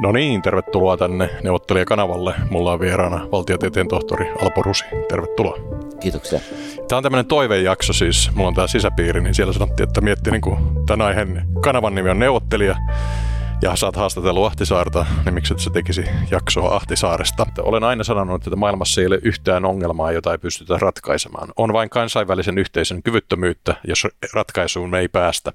[0.00, 2.34] No niin, tervetuloa tänne neuvottelijakanavalle.
[2.50, 4.84] Mulla on vieraana valtiotieteen tohtori Alpo Rusi.
[5.08, 5.58] Tervetuloa.
[6.00, 6.40] Kiitoksia.
[6.88, 8.30] Tämä on tämmöinen toivejakso siis.
[8.34, 12.10] Mulla on tämä sisäpiiri, niin siellä sanottiin, että miettii niin kuin tämän aiheen kanavan nimi
[12.10, 12.76] on neuvottelija
[13.62, 17.46] ja saat haastatellut Ahtisaarta, niin miksi et sä tekisi jaksoa Ahtisaaresta?
[17.58, 21.48] Olen aina sanonut, että maailmassa ei ole yhtään ongelmaa, jota ei pystytä ratkaisemaan.
[21.56, 25.52] On vain kansainvälisen yhteisön kyvyttömyyttä, jos ratkaisuun me ei päästä.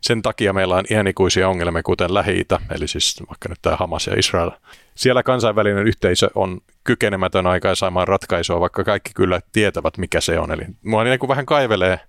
[0.00, 4.18] Sen takia meillä on iänikuisia ongelmia, kuten lähi eli siis vaikka nyt tämä Hamas ja
[4.18, 4.50] Israel.
[4.94, 10.50] Siellä kansainvälinen yhteisö on kykenemätön aikaisemmin ratkaisua, vaikka kaikki kyllä tietävät, mikä se on.
[10.50, 12.00] Eli mua niin kuin vähän kaivelee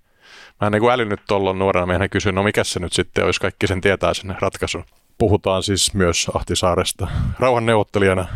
[0.62, 3.68] Mä en niin älynyt tuolloin nuorena meidän kysyä, no mikä se nyt sitten olisi, kaikki
[3.68, 4.84] sen tietää sen ratkaisun
[5.18, 7.08] puhutaan siis myös Ahtisaaresta
[7.40, 8.28] rauhanneuvottelijana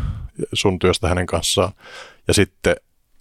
[0.52, 1.72] sun työstä hänen kanssaan
[2.28, 2.76] ja sitten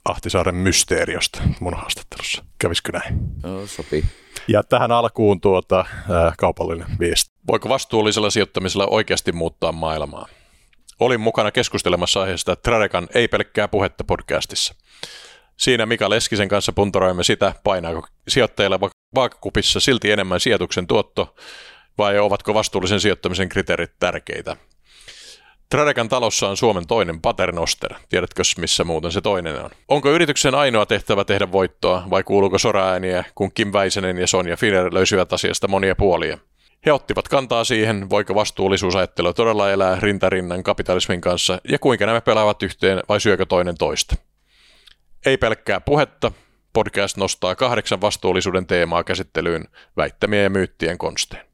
[0.05, 2.43] Ahtisaaren mysteeriosta mun haastattelussa.
[2.59, 3.19] Kävisikö näin?
[3.43, 4.03] No, sopii.
[4.47, 7.31] Ja tähän alkuun tuota, ää, kaupallinen viesti.
[7.47, 10.27] Voiko vastuullisella sijoittamisella oikeasti muuttaa maailmaa?
[10.99, 14.75] Olin mukana keskustelemassa aiheesta Tradekan Ei pelkkää puhetta podcastissa.
[15.57, 18.79] Siinä Mika Leskisen kanssa puntaroimme sitä, painaako sijoittajilla
[19.15, 21.35] vaakakupissa silti enemmän sijoituksen tuotto
[22.01, 24.57] vai ovatko vastuullisen sijoittamisen kriteerit tärkeitä?
[25.69, 27.93] Tradekan talossa on Suomen toinen paternoster.
[28.09, 29.69] Tiedätkö, missä muuten se toinen on?
[29.87, 34.93] Onko yrityksen ainoa tehtävä tehdä voittoa vai kuuluuko soraääniä, kun Kim Väisenen ja Sonja Finer
[34.93, 36.37] löysivät asiasta monia puolia?
[36.85, 42.63] He ottivat kantaa siihen, voiko vastuullisuusajattelu todella elää rintarinnan kapitalismin kanssa ja kuinka nämä pelaavat
[42.63, 44.15] yhteen vai syökö toinen toista.
[45.25, 46.31] Ei pelkkää puhetta,
[46.73, 49.65] podcast nostaa kahdeksan vastuullisuuden teemaa käsittelyyn
[49.97, 51.50] väittämien ja myyttien konsteen.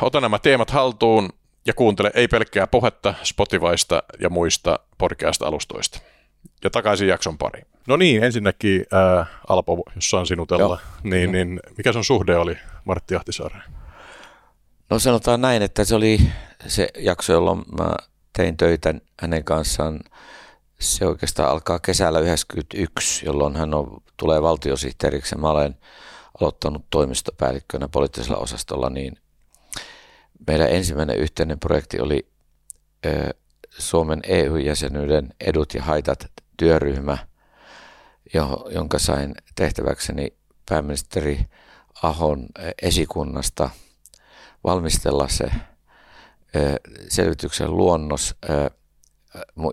[0.00, 1.28] Ota nämä teemat haltuun
[1.66, 6.00] ja kuuntele ei pelkkää puhetta Spotifysta ja muista podcast-alustoista.
[6.64, 7.66] Ja takaisin jakson pariin.
[7.88, 13.16] No niin, ensinnäkin ää, Alpo, jos saan sinutella, niin, niin mikä sun suhde oli Martti
[13.16, 13.62] Ahtisaareen?
[14.90, 16.18] No sanotaan näin, että se oli
[16.66, 17.96] se jakso, jolloin mä
[18.36, 20.00] tein töitä hänen kanssaan.
[20.80, 25.36] Se oikeastaan alkaa kesällä 1991, jolloin hän on, tulee valtiosihteeriksi.
[25.36, 25.76] Mä olen
[26.40, 29.18] aloittanut toimistopäällikkönä poliittisella osastolla, niin
[30.46, 32.26] meidän ensimmäinen yhteinen projekti oli
[33.78, 37.18] Suomen EU-jäsenyyden edut ja haitat työryhmä,
[38.70, 40.36] jonka sain tehtäväkseni
[40.68, 41.40] pääministeri
[42.02, 42.46] Ahon
[42.82, 43.70] esikunnasta
[44.64, 45.50] valmistella se
[47.08, 48.34] selvityksen luonnos,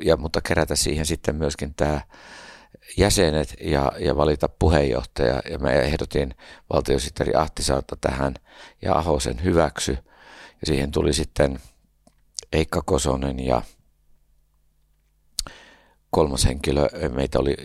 [0.02, 2.02] ja, mutta kerätä siihen sitten myöskin tämä
[2.98, 5.42] jäsenet ja, ja valita puheenjohtaja.
[5.50, 6.36] Ja mä ehdotin
[6.74, 8.34] valtiosihteeri Ahtisaarta tähän
[8.82, 9.98] ja Aho sen hyväksy–
[10.62, 11.60] ja siihen tuli sitten
[12.52, 13.62] Eikka Kosonen ja
[16.10, 17.56] kolmas henkilö, meitä oli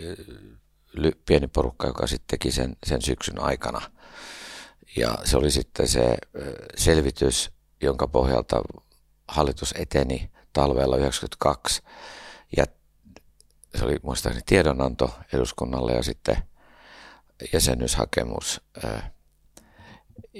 [1.25, 3.81] pieni porukka, joka sitten teki sen, sen syksyn aikana.
[4.97, 6.17] Ja se oli sitten se
[6.75, 8.61] selvitys, jonka pohjalta
[9.27, 11.81] hallitus eteni talvella 92
[12.57, 12.65] ja
[13.77, 16.37] se oli muistaakseni tiedonanto eduskunnalle ja sitten
[17.53, 18.61] jäsenyyshakemus.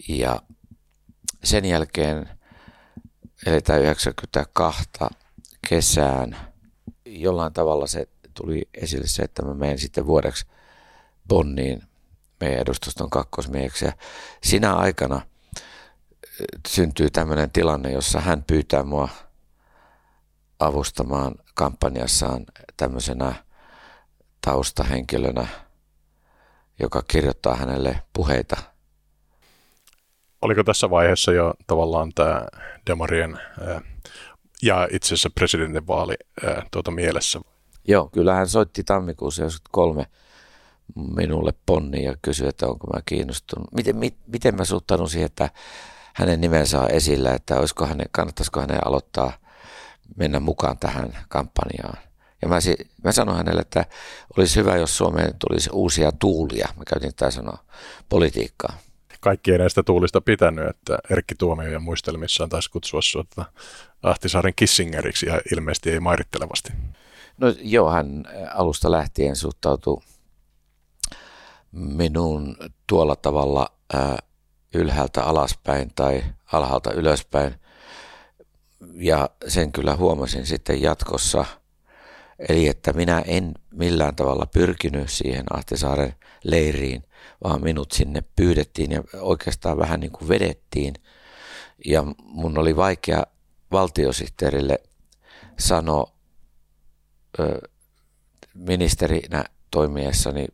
[0.07, 0.41] Ja
[1.43, 2.36] sen jälkeen
[3.45, 4.83] eletään 92
[5.69, 6.37] kesään.
[7.05, 10.45] Jollain tavalla se tuli esille se, että mä menen sitten vuodeksi
[11.27, 11.83] Bonniin
[12.39, 13.85] meidän edustuston kakkosmieheksi.
[13.85, 13.91] Ja
[14.43, 15.23] sinä aikana äh,
[16.67, 19.09] syntyy tämmöinen tilanne, jossa hän pyytää mua
[20.59, 22.45] avustamaan kampanjassaan
[22.77, 23.35] tämmöisenä
[24.45, 25.47] taustahenkilönä,
[26.79, 28.57] joka kirjoittaa hänelle puheita–
[30.41, 32.47] oliko tässä vaiheessa jo tavallaan tämä
[32.87, 33.81] Demarien ää,
[34.61, 36.15] ja itse asiassa presidentinvaali
[36.45, 37.39] ää, tuota mielessä?
[37.87, 40.05] Joo, kyllä hän soitti tammikuussa 93
[40.95, 43.67] minulle ponni ja kysyi, että onko mä kiinnostunut.
[43.71, 45.49] Miten, mit, miten mä suhtaudun siihen, että
[46.13, 49.31] hänen nimensä on esillä, että olisiko hänen, kannattaisiko hänen aloittaa
[50.15, 51.97] mennä mukaan tähän kampanjaan.
[52.41, 52.59] Ja mä,
[53.03, 53.85] mä sanoin hänelle, että
[54.37, 56.67] olisi hyvä, jos Suomeen tulisi uusia tuulia.
[56.77, 57.57] Mä käytin tätä sanoa
[58.09, 58.77] politiikkaa
[59.19, 63.45] kaikki näistä tuulista pitänyt, että Erkki Tuomiojan muistelmissaan taisi kutsua sinua
[64.03, 66.73] Ahtisaaren Kissingeriksi ja ilmeisesti ei mairittelevasti.
[67.37, 70.01] No joo, hän alusta lähtien suhtautui
[71.71, 72.57] minun
[72.87, 74.17] tuolla tavalla äh,
[74.73, 77.55] ylhäältä alaspäin tai alhaalta ylöspäin.
[78.93, 81.45] Ja sen kyllä huomasin sitten jatkossa.
[82.49, 87.03] Eli että minä en millään tavalla pyrkinyt siihen Ahtisaaren leiriin,
[87.43, 90.93] vaan minut sinne pyydettiin ja oikeastaan vähän niin kuin vedettiin.
[91.85, 93.23] Ja mun oli vaikea
[93.71, 94.79] valtiosihteerille
[95.59, 96.11] sanoa
[98.53, 100.47] ministerinä toimiessani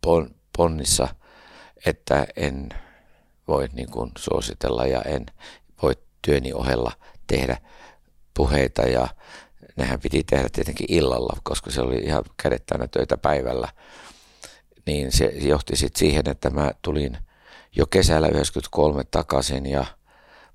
[0.00, 1.08] pon, Ponnissa,
[1.86, 2.68] että en
[3.48, 5.26] voi niin kuin suositella ja en
[5.82, 6.92] voi työni ohella
[7.26, 7.56] tehdä
[8.34, 9.08] puheita ja
[9.76, 13.68] nehän piti tehdä tietenkin illalla, koska se oli ihan kädettäänä töitä päivällä.
[14.88, 17.18] Niin se johti sitten siihen, että mä tulin
[17.76, 19.84] jo kesällä 93 takaisin ja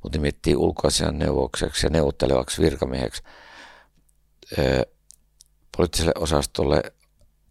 [0.03, 3.23] mut nimettiin ulkoasian neuvokseksi ja neuvottelevaksi virkamieheksi
[4.57, 4.85] ö,
[5.77, 6.83] poliittiselle osastolle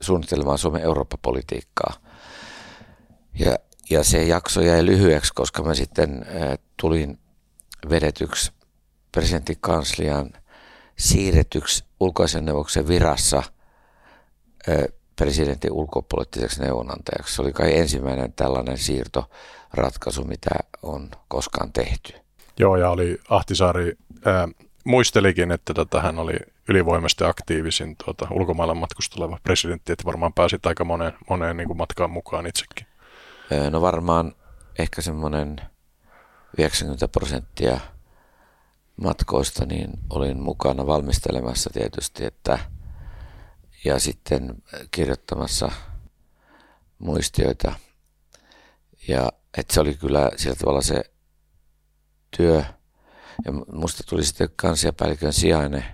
[0.00, 1.94] suunnittelemaan Suomen Eurooppa-politiikkaa.
[3.38, 3.56] Ja,
[3.90, 7.18] ja se jakso jäi lyhyeksi, koska mä sitten ö, tulin
[7.90, 8.52] vedetyksi
[9.12, 10.30] presidentin kanslian
[10.98, 13.42] siirretyksi ulkoasianneuvoksen virassa
[15.16, 17.34] presidentin ulkopoliittiseksi neuvonantajaksi.
[17.34, 20.50] Se oli kai ensimmäinen tällainen siirtoratkaisu, mitä
[20.82, 22.12] on koskaan tehty.
[22.58, 23.92] Joo, ja oli Ahtisaari
[24.24, 24.48] ää,
[24.84, 26.36] muistelikin, että tota, hän oli
[26.68, 32.10] ylivoimasti aktiivisin tuota, ulkomailla matkusteleva presidentti, että varmaan pääsit aika moneen, moneen niin kuin matkaan
[32.10, 32.86] mukaan itsekin.
[33.70, 34.34] No varmaan
[34.78, 35.60] ehkä semmoinen
[36.58, 37.80] 90 prosenttia–
[38.96, 42.58] matkoista, niin olin mukana valmistelemassa tietysti, että
[43.84, 45.72] ja sitten kirjoittamassa
[46.98, 47.72] muistioita.
[49.08, 51.04] Ja että se oli kyllä sillä tavalla se
[52.36, 52.64] työ.
[53.44, 55.84] Ja musta tuli sitten kansiapäällikön sijainen.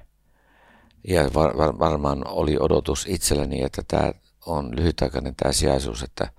[1.09, 4.13] Ja var, var, varmaan oli odotus itselleni, että tämä
[4.47, 6.33] on lyhytaikainen tämä sijaisuus, että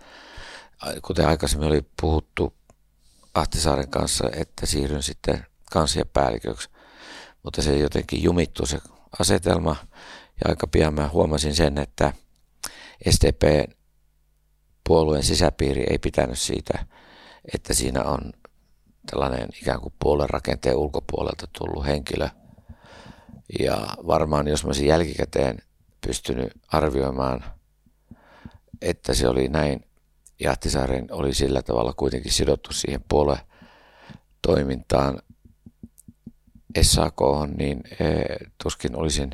[1.02, 2.54] kuten aikaisemmin oli puhuttu
[3.34, 6.69] Ahtisaaren kanssa, että siirryn sitten kansliapäälliköksi.
[7.44, 8.80] Mutta se jotenkin jumittu se
[9.19, 9.75] asetelma
[10.44, 12.13] ja aika pian mä huomasin sen, että
[13.09, 13.69] SDP
[14.88, 16.86] puolueen sisäpiiri ei pitänyt siitä,
[17.53, 18.33] että siinä on
[19.12, 22.30] tällainen ikään kuin puolen rakenteen ulkopuolelta tullut henkilö.
[23.59, 25.57] Ja varmaan jos mä olisin jälkikäteen
[26.07, 27.44] pystynyt arvioimaan,
[28.81, 29.85] että se oli näin,
[30.39, 33.39] Jahtisaaren oli sillä tavalla kuitenkin sidottu siihen puolue
[34.42, 35.21] toimintaan,
[36.81, 37.19] SAK,
[37.57, 38.06] niin e,
[38.63, 39.31] tuskin olisin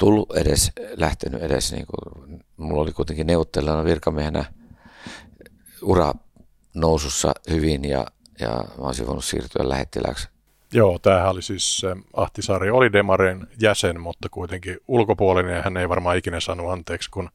[0.00, 4.44] tullut edes, lähtenyt edes, niin kuin, mulla oli kuitenkin neuvottelijana virkamiehenä
[5.82, 6.12] ura
[6.74, 8.06] nousussa hyvin ja,
[8.40, 10.28] ja mä olisin voinut siirtyä lähettiläksi.
[10.72, 11.82] Joo, tämähän oli siis,
[12.16, 17.30] Ahtisaari oli Demarin jäsen, mutta kuitenkin ulkopuolinen ja hän ei varmaan ikinä saanut anteeksi, kun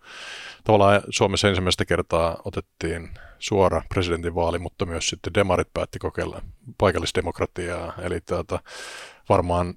[0.63, 3.09] tavallaan Suomessa ensimmäistä kertaa otettiin
[3.39, 6.41] suora presidentinvaali, mutta myös sitten demarit päätti kokeilla
[6.77, 7.93] paikallisdemokratiaa.
[8.01, 8.59] Eli tuota,
[9.29, 9.73] varmaan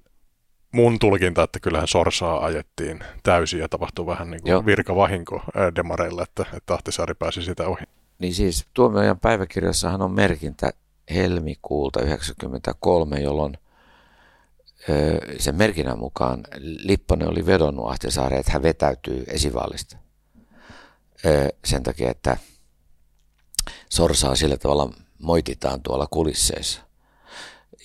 [0.71, 5.43] mun tulkinta, että kyllähän Sorsaa ajettiin täysin ja tapahtui vähän niin kuin virkavahinko
[5.75, 7.83] demareilla, että, että Ahtisaari pääsi sitä ohi.
[8.19, 10.71] Niin siis tuomiojan päiväkirjassahan on merkintä
[11.13, 13.57] helmikuulta 1993, jolloin
[15.39, 19.97] sen merkinnän mukaan Lipponen oli vedonnut Ahtisaareen, että hän vetäytyy esivaalista
[21.65, 22.37] sen takia, että
[23.89, 26.88] sorsaa sillä tavalla moititaan tuolla kulisseissa.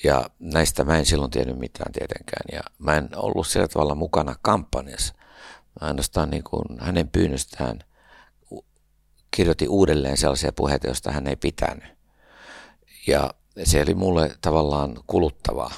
[0.05, 2.45] Ja näistä mä en silloin tiennyt mitään tietenkään.
[2.53, 5.15] Ja mä en ollut sillä tavalla mukana kampanjassa.
[5.81, 7.79] Mä ainoastaan niin kuin hänen pyynnöstään
[9.31, 11.85] kirjoitin uudelleen sellaisia puheita, joista hän ei pitänyt.
[13.07, 13.35] Ja
[13.65, 15.73] se oli mulle tavallaan kuluttavaa,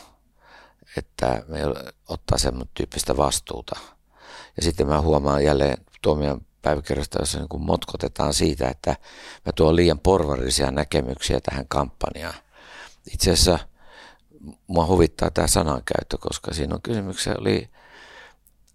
[0.96, 1.60] että me
[2.08, 3.78] ottaa semmoinen tyyppistä vastuuta.
[4.56, 8.96] Ja sitten mä huomaan jälleen tuomion päiväkirjasta, jossa niin motkotetaan siitä, että
[9.46, 12.34] mä tuon liian porvarillisia näkemyksiä tähän kampanjaan.
[13.12, 13.58] Itse asiassa
[14.66, 17.70] mua huvittaa tämä sanankäyttö, koska siinä on kysymyksiä, oli,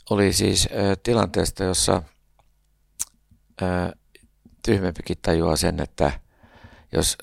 [0.09, 2.03] oli siis ä, tilanteesta, jossa
[3.61, 3.93] ä,
[4.65, 6.11] tyhmempikin tajuaa sen, että
[6.91, 7.17] jos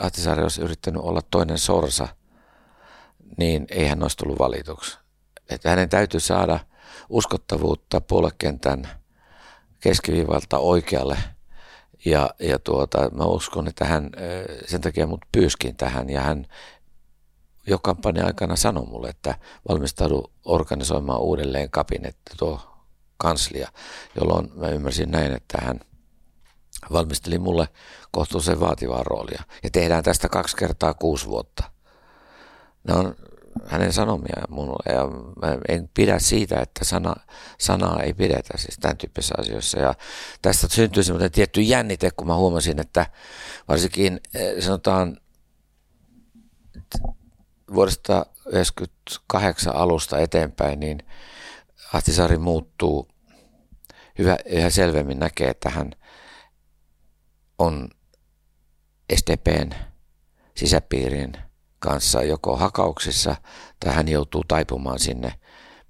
[0.00, 2.08] Ahtisaari olisi yrittänyt olla toinen sorsa,
[3.38, 4.98] niin ei hän olisi tullut valituksi.
[5.50, 6.60] Että hänen täytyy saada
[7.08, 8.88] uskottavuutta puolekentän
[9.80, 11.18] keskiviivalta oikealle.
[12.04, 14.10] Ja, ja tuota, mä uskon, että hän
[14.66, 16.46] sen takia mut pyyskin tähän ja hän
[17.66, 19.34] jo kampanjan aikana sanoi mulle, että
[19.68, 22.60] valmistaudu organisoimaan uudelleen kabinetti tuo
[23.16, 23.68] kanslia,
[24.16, 25.80] jolloin mä ymmärsin näin, että hän
[26.92, 27.68] valmisteli mulle
[28.10, 29.42] kohtuullisen vaativaa roolia.
[29.62, 31.64] Ja tehdään tästä kaksi kertaa kuusi vuotta.
[32.88, 33.14] Ne on
[33.66, 35.06] hänen sanomia minulle ja
[35.42, 37.14] mä en pidä siitä, että sana,
[37.58, 39.78] sanaa ei pidetä siis tämän tyyppisissä asioissa.
[39.78, 39.94] Ja
[40.42, 43.06] tästä syntyi semmoinen tietty jännite, kun mä huomasin, että
[43.68, 45.16] varsinkin eh, sanotaan
[47.74, 50.98] vuodesta 1998 alusta eteenpäin, niin
[51.92, 53.08] Ahtisaari muuttuu
[54.18, 55.92] hyvä, yhä selvemmin näkee, että hän
[57.58, 57.88] on
[59.16, 59.70] SDPn
[60.56, 61.32] sisäpiirin
[61.78, 63.36] kanssa joko hakauksissa
[63.80, 65.34] tai hän joutuu taipumaan sinne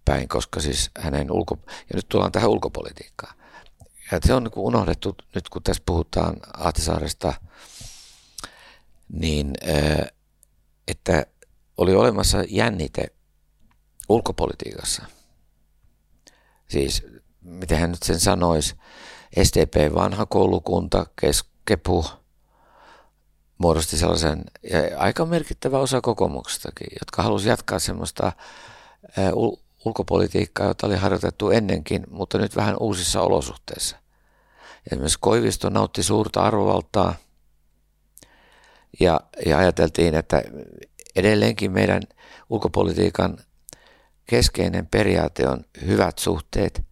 [0.05, 1.59] päin, koska siis hänen ulko...
[1.67, 3.37] Ja nyt tullaan tähän ulkopolitiikkaan.
[4.13, 7.35] Ja se on niin unohdettu, nyt kun tässä puhutaan Ahtisaaresta,
[9.09, 9.53] niin
[10.89, 11.27] että
[11.79, 13.07] oli olemassa jännite
[14.09, 15.03] ulkopolitiikassa.
[16.69, 17.07] Siis,
[17.41, 18.75] miten hän nyt sen sanoisi,
[19.43, 21.07] SDP vanha koulukunta,
[21.65, 22.05] Kepu,
[23.59, 28.33] muodosti sellaisen ja aika merkittävä osa kokoomuksestakin, jotka halusi jatkaa semmoista
[29.85, 33.97] ulkopolitiikkaa, jota oli harjoitettu ennenkin, mutta nyt vähän uusissa olosuhteissa.
[34.93, 37.15] Esimerkiksi Koivisto nautti suurta arvovaltaa
[39.01, 40.43] ja, ja ajateltiin, että
[41.17, 42.03] edelleenkin meidän
[42.51, 43.39] ulkopolitiikan
[44.27, 46.83] keskeinen periaate on hyvät suhteet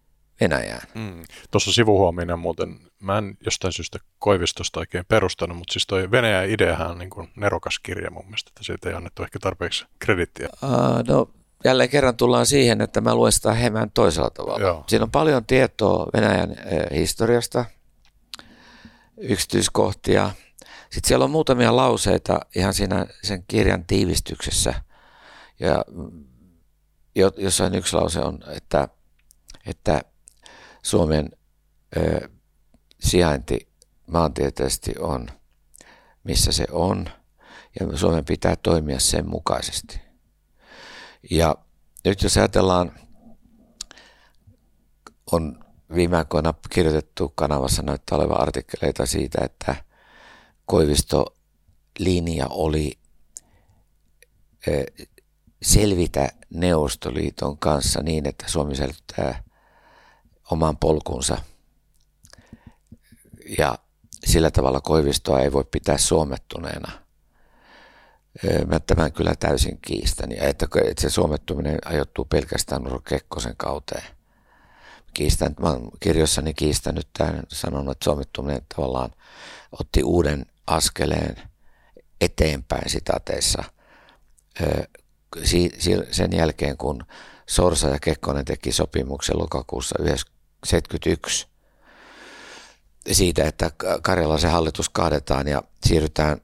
[0.41, 0.89] Venäjään.
[0.95, 1.23] Mm.
[1.51, 6.91] Tuossa sivuhuominen muuten, mä en jostain syystä Koivistosta oikein perustanut, mutta siis toi Venäjän ideahan
[6.91, 10.49] on niin kuin nerokas kirja mun mielestä, että siitä ei annettu ehkä tarpeeksi kredittiä.
[10.63, 10.71] Uh,
[11.09, 11.31] no
[11.65, 14.61] jälleen kerran tullaan siihen, että mä luen sitä hieman toisella tavalla.
[14.61, 14.85] Joo.
[14.87, 17.65] Siinä on paljon tietoa Venäjän eh, historiasta,
[19.17, 20.31] yksityiskohtia.
[20.91, 24.75] Sitten siellä on muutamia lauseita ihan siinä sen kirjan tiivistyksessä.
[25.61, 25.85] Ja
[27.37, 28.89] jossain yksi lause on, että,
[29.67, 30.03] että
[30.83, 31.31] Suomen
[31.97, 32.29] ö,
[33.01, 33.69] sijainti
[34.07, 35.29] maantieteellisesti on,
[36.25, 37.07] missä se on,
[37.81, 40.01] ja Suomen pitää toimia sen mukaisesti.
[41.31, 41.57] Ja
[42.05, 42.93] nyt jos ajatellaan,
[45.33, 49.90] on viime aikoina kirjoitettu kanavassa näyttää olevan artikkeleita siitä, että
[50.71, 51.35] Koivisto
[51.99, 52.99] linja oli
[55.63, 59.43] selvitä Neuvostoliiton kanssa niin, että Suomi säilyttää
[60.51, 61.39] oman polkunsa.
[63.59, 63.79] Ja
[64.25, 66.93] sillä tavalla Koivistoa ei voi pitää suomettuneena.
[68.67, 70.33] Mä tämän kyllä täysin kiistän.
[70.33, 70.67] Ja että,
[70.99, 74.05] se suomettuminen ajoittuu pelkästään Urho Kekkosen kauteen.
[75.15, 79.11] Kiistän, mä olen kirjoissani kiistänyt tämän, sanonut, että suomettuminen tavallaan
[79.73, 81.37] otti uuden askeleen
[82.21, 83.65] eteenpäin sitateissa.
[86.11, 87.05] Sen jälkeen, kun
[87.47, 91.47] Sorsa ja Kekkonen teki sopimuksen lokakuussa 1971
[93.13, 93.71] siitä, että
[94.03, 96.41] Karjalaisen hallitus kaadetaan ja siirrytään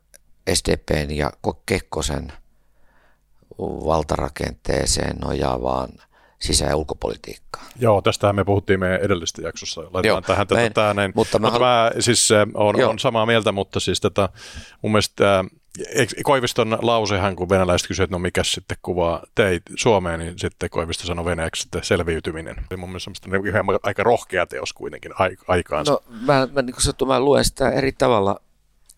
[0.54, 1.32] SDPn ja
[1.66, 2.32] Kekkosen
[3.58, 5.88] valtarakenteeseen nojaavaan
[6.38, 7.66] sisä- ja ulkopolitiikkaan.
[7.78, 9.80] Joo, tästähän me puhuttiin meidän edellisessä jaksossa.
[9.80, 11.12] Laitetaan Joo, tähän tätä, tätä näin.
[11.14, 14.28] Mutta mä, mutta mä siis on, on samaa mieltä, mutta siis tätä
[14.82, 15.44] mun mielestä
[16.24, 21.06] Koiviston lausehan, kun venäläiset kysyivät, että no mikä sitten kuvaa teit Suomeen, niin sitten Koivisto
[21.06, 22.56] sanoi venäjäksi sitten selviytyminen.
[22.70, 23.10] Eli mun mielestä
[23.48, 25.12] ihan aika rohkea teos kuitenkin
[25.48, 25.92] aikaansa.
[25.92, 28.40] No mä, mä, niin kuin sanottu, mä luen sitä eri tavalla.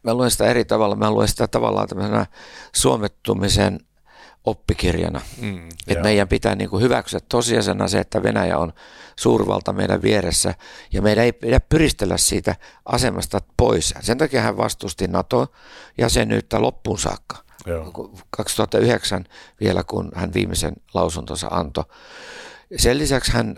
[0.02, 0.96] Mä luen sitä eri tavalla.
[0.96, 2.26] Mä luen sitä tavallaan tämmöisenä
[2.74, 3.80] suomettumisen
[4.48, 5.20] oppikirjana.
[5.40, 8.72] Mm, että meidän pitää niin kuin hyväksyä tosiasiana se, että Venäjä on
[9.16, 10.54] suurvalta meidän vieressä
[10.92, 13.94] ja meidän ei pidä pyristellä siitä asemasta pois.
[14.00, 17.36] Sen takia hän vastusti NATO-jäsenyyttä loppuun saakka.
[17.66, 18.12] Joo.
[18.30, 19.24] 2009
[19.60, 21.84] vielä, kun hän viimeisen lausuntonsa antoi.
[22.76, 23.56] Sen lisäksi hän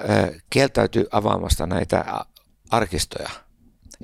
[0.51, 2.05] kieltäytyi avaamasta näitä
[2.71, 3.31] arkistoja,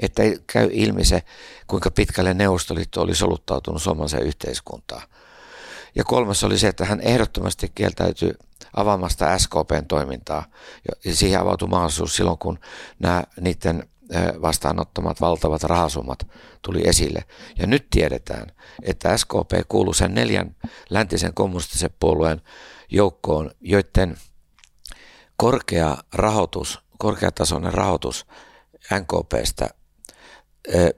[0.00, 1.22] että ei käy ilmi se,
[1.66, 5.02] kuinka pitkälle Neuvostoliitto oli soluttautunut suomalaiseen yhteiskuntaan.
[5.96, 8.34] Ja kolmas oli se, että hän ehdottomasti kieltäytyi
[8.76, 10.44] avaamasta SKPn toimintaa.
[11.04, 12.58] Ja siihen avautui mahdollisuus silloin, kun
[12.98, 13.88] nämä niiden
[14.42, 16.18] vastaanottamat valtavat rahasummat
[16.62, 17.24] tuli esille.
[17.58, 18.46] Ja nyt tiedetään,
[18.82, 20.56] että SKP kuuluu sen neljän
[20.90, 22.42] läntisen kommunistisen puolueen
[22.90, 24.16] joukkoon, joiden
[25.36, 28.26] korkea rahoitus, korkeatasoinen rahoitus
[28.94, 29.70] NKPstä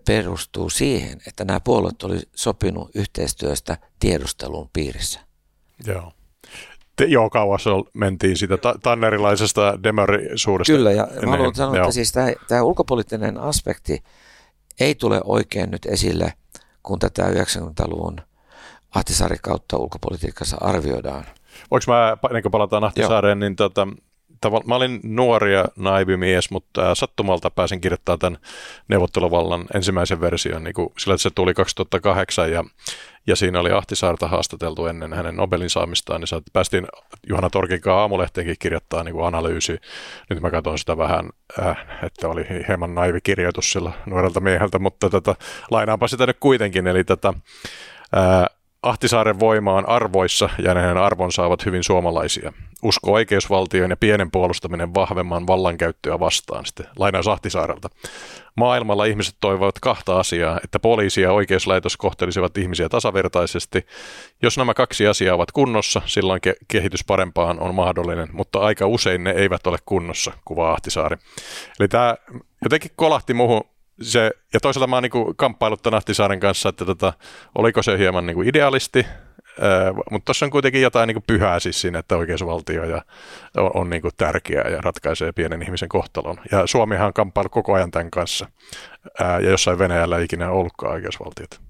[0.06, 5.20] perustuu siihen, että nämä puolueet oli sopinut yhteistyöstä tiedustelun piirissä.
[5.86, 6.12] Joo.
[6.96, 10.72] Te, joo, kauas mentiin siitä ta- tannerilaisesta demarisuudesta.
[10.72, 11.84] Kyllä, ja mä haluan sanoa, joo.
[11.84, 14.02] että siis tämä, tämä ulkopoliittinen aspekti
[14.80, 16.32] ei tule oikein nyt esille,
[16.82, 18.20] kun tätä 90-luvun
[18.94, 21.24] Ahtisaari kautta ulkopolitiikassa arvioidaan.
[21.70, 23.88] Voinko mä, ennen kuin palataan Ahtisaareen, niin tota,
[24.40, 28.38] tavalla, mä olin nuori ja naivi mies, mutta sattumalta pääsin kirjoittamaan tämän
[28.88, 32.64] neuvotteluvallan ensimmäisen version, niin kuin, sillä se tuli 2008 ja,
[33.26, 36.86] ja siinä oli Ahtisaarta haastateltu ennen hänen Nobelin saamistaan, niin päästiin
[37.28, 39.78] Juhana Torkinkaan aamulehteenkin kirjoittaa niin kuin analyysi.
[40.30, 41.30] Nyt mä katson sitä vähän,
[41.62, 45.34] äh, että oli hieman naivi kirjoitus sillä nuorelta mieheltä, mutta tätä,
[45.70, 47.28] lainaanpa sitä nyt kuitenkin, eli tätä,
[48.16, 52.52] äh, Ahtisaaren voima on arvoissa ja hänen arvonsa ovat hyvin suomalaisia.
[52.82, 57.88] Usko oikeusvaltioon ja pienen puolustaminen vahvemman vallankäyttöä vastaan, sitten lainaus Ahtisaarelta.
[58.56, 63.86] Maailmalla ihmiset toivovat kahta asiaa, että poliisi ja oikeuslaitos kohtelisivat ihmisiä tasavertaisesti.
[64.42, 69.24] Jos nämä kaksi asiaa ovat kunnossa, silloin ke- kehitys parempaan on mahdollinen, mutta aika usein
[69.24, 71.16] ne eivät ole kunnossa, kuvaa Ahtisaari.
[71.80, 72.16] Eli tämä
[72.62, 73.60] jotenkin kolahti muuhun
[74.02, 77.12] se, ja toisaalta mä oon niin kamppailut tämän Ahtisaaren kanssa, että tota,
[77.54, 79.06] oliko se hieman niin idealisti
[80.10, 83.02] mutta tuossa on kuitenkin jotain niin pyhää siis siinä, että oikeusvaltio ja
[83.56, 86.40] on, on niin tärkeä ja ratkaisee pienen ihmisen kohtalon.
[86.52, 88.48] Ja Suomihan on kamppailu koko ajan tämän kanssa.
[89.20, 91.60] Ää, ja jossain Venäjällä ei ikinä ollutkaan oikeusvaltiota.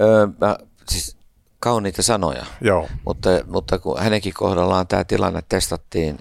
[0.00, 1.16] Öö, mä, siis
[1.60, 2.88] kauniita sanoja, Joo.
[3.04, 6.18] Mutta, mutta kun hänenkin kohdallaan tämä tilanne testattiin,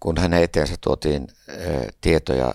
[0.00, 1.56] kun hänen eteensä tuotiin ää,
[2.00, 2.54] tietoja,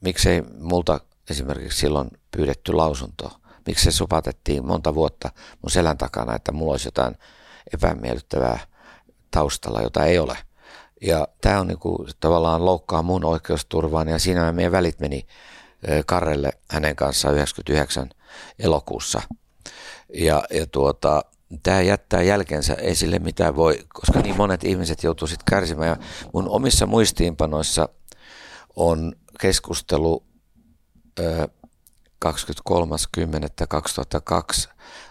[0.00, 1.00] miksei multa
[1.30, 5.30] esimerkiksi silloin pyydetty lausunto, miksi se supatettiin monta vuotta
[5.62, 7.14] mun selän takana, että mulla olisi jotain
[7.74, 8.58] epämiellyttävää
[9.30, 10.38] taustalla, jota ei ole.
[11.02, 15.26] Ja tämä on niinku, tavallaan loukkaa mun oikeusturvaan ja siinä meidän välit meni
[16.06, 18.10] Karrelle hänen kanssaan 99
[18.58, 19.22] elokuussa.
[20.14, 21.22] Ja, ja tuota,
[21.62, 25.88] tämä jättää jälkensä, ei sille mitään voi, koska niin monet ihmiset joutuu sitten kärsimään.
[25.88, 25.96] Ja
[26.32, 27.88] mun omissa muistiinpanoissa
[28.76, 30.24] on keskustelu
[32.24, 34.68] 23.10.2002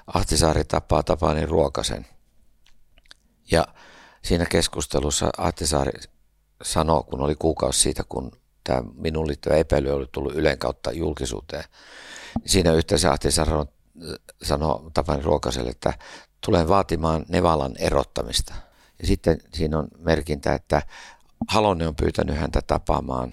[0.07, 2.07] Ahtisaari tapaa Tapani Ruokasen.
[3.51, 3.67] Ja
[4.21, 5.91] siinä keskustelussa Ahtisaari
[6.63, 8.31] sanoi, kun oli kuukausi siitä, kun
[8.63, 11.63] tämä minun liittyvä epäily oli tullut Ylen kautta julkisuuteen.
[12.45, 13.51] Siinä yhteydessä Ahtisaari
[14.43, 15.93] sanoi Tapani Ruokaselle, että
[16.45, 18.53] tulen vaatimaan Nevalan erottamista.
[19.01, 20.81] Ja sitten siinä on merkintä, että
[21.47, 23.31] Halonen on pyytänyt häntä tapaamaan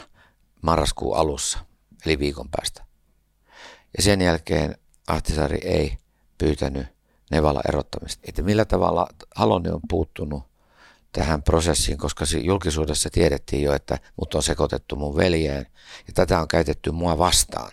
[0.62, 1.58] marraskuun alussa,
[2.06, 2.87] eli viikon päästä.
[3.96, 4.76] Ja sen jälkeen
[5.06, 5.98] Ahtisaari ei
[6.38, 6.86] pyytänyt
[7.30, 8.22] Nevala erottamista.
[8.28, 10.42] Että millä tavalla Halonen on puuttunut
[11.12, 15.66] tähän prosessiin, koska julkisuudessa tiedettiin jo, että mut on sekoitettu mun veljeen
[16.06, 17.70] ja tätä on käytetty mua vastaan.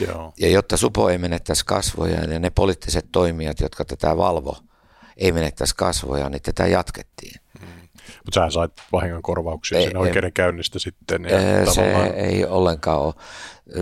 [0.00, 0.32] Joo.
[0.38, 4.56] Ja jotta Supo ei menettäisi kasvoja ja ne poliittiset toimijat, jotka tätä valvo,
[5.16, 7.40] ei menettäisi kasvoja, niin tätä jatkettiin.
[8.24, 11.24] Mutta sä sait vahingon korvauksia ei, sen oikeudenkäynnistä sitten.
[11.24, 13.14] Ja ei, se ei ollenkaan ole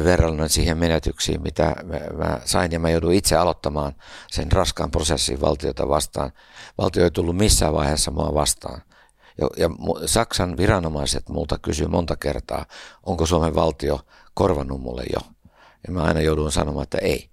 [0.04, 1.76] verrallinen siihen menetyksiin, mitä
[2.16, 3.92] mä sain, ja mä joudun itse aloittamaan
[4.30, 6.32] sen raskaan prosessin valtiota vastaan.
[6.78, 8.82] Valtio ei tullut missään vaiheessa mua vastaan.
[9.38, 9.70] Ja, ja
[10.06, 12.66] Saksan viranomaiset multa kysyy monta kertaa,
[13.02, 14.00] onko Suomen valtio
[14.34, 15.20] korvannut mulle jo.
[15.86, 17.30] Ja mä aina joudun sanomaan, että ei.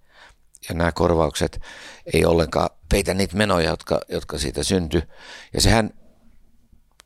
[0.69, 1.61] Ja nämä korvaukset
[2.13, 5.01] ei ollenkaan peitä niitä menoja, jotka, jotka siitä syntyi.
[5.53, 5.89] Ja sehän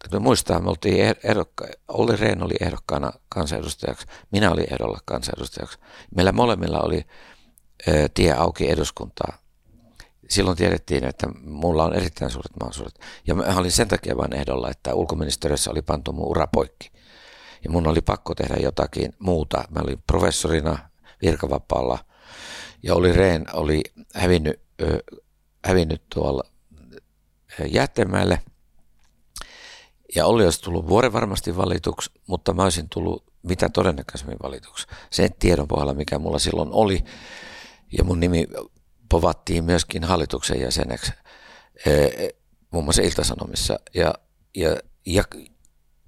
[0.03, 5.77] Täytyy muistaa, me oltiin eh- ehdokka, Olli Rehn oli ehdokkaana kansanedustajaksi, minä olin ehdolla kansanedustajaksi.
[6.15, 7.05] Meillä molemmilla oli
[7.87, 9.37] ö, tie auki eduskuntaa.
[10.29, 12.99] Silloin tiedettiin, että mulla on erittäin suuret mahdollisuudet.
[13.27, 16.91] Ja mä olin sen takia vain ehdolla, että ulkoministeriössä oli pantu mun ura poikki.
[17.63, 19.63] Ja mun oli pakko tehdä jotakin muuta.
[19.69, 20.77] Mä olin professorina
[21.21, 21.99] virkavapaalla
[22.83, 23.81] ja oli Rehn oli
[24.13, 24.99] hävinnyt, ö,
[25.65, 26.43] hävinnyt tuolla
[27.69, 28.39] Jättemäelle–
[30.15, 34.87] ja Olli olisi tullut vuoren varmasti valituksi, mutta mä olisin tullut mitä todennäköisemmin valituksi.
[35.09, 37.03] Sen tiedon pohjalla, mikä mulla silloin oli.
[37.97, 38.47] Ja mun nimi
[39.09, 41.11] povattiin myöskin hallituksen jäseneksi,
[42.71, 43.79] muun muassa Iltasanomissa.
[43.93, 44.13] Ja,
[44.55, 45.23] ja, ja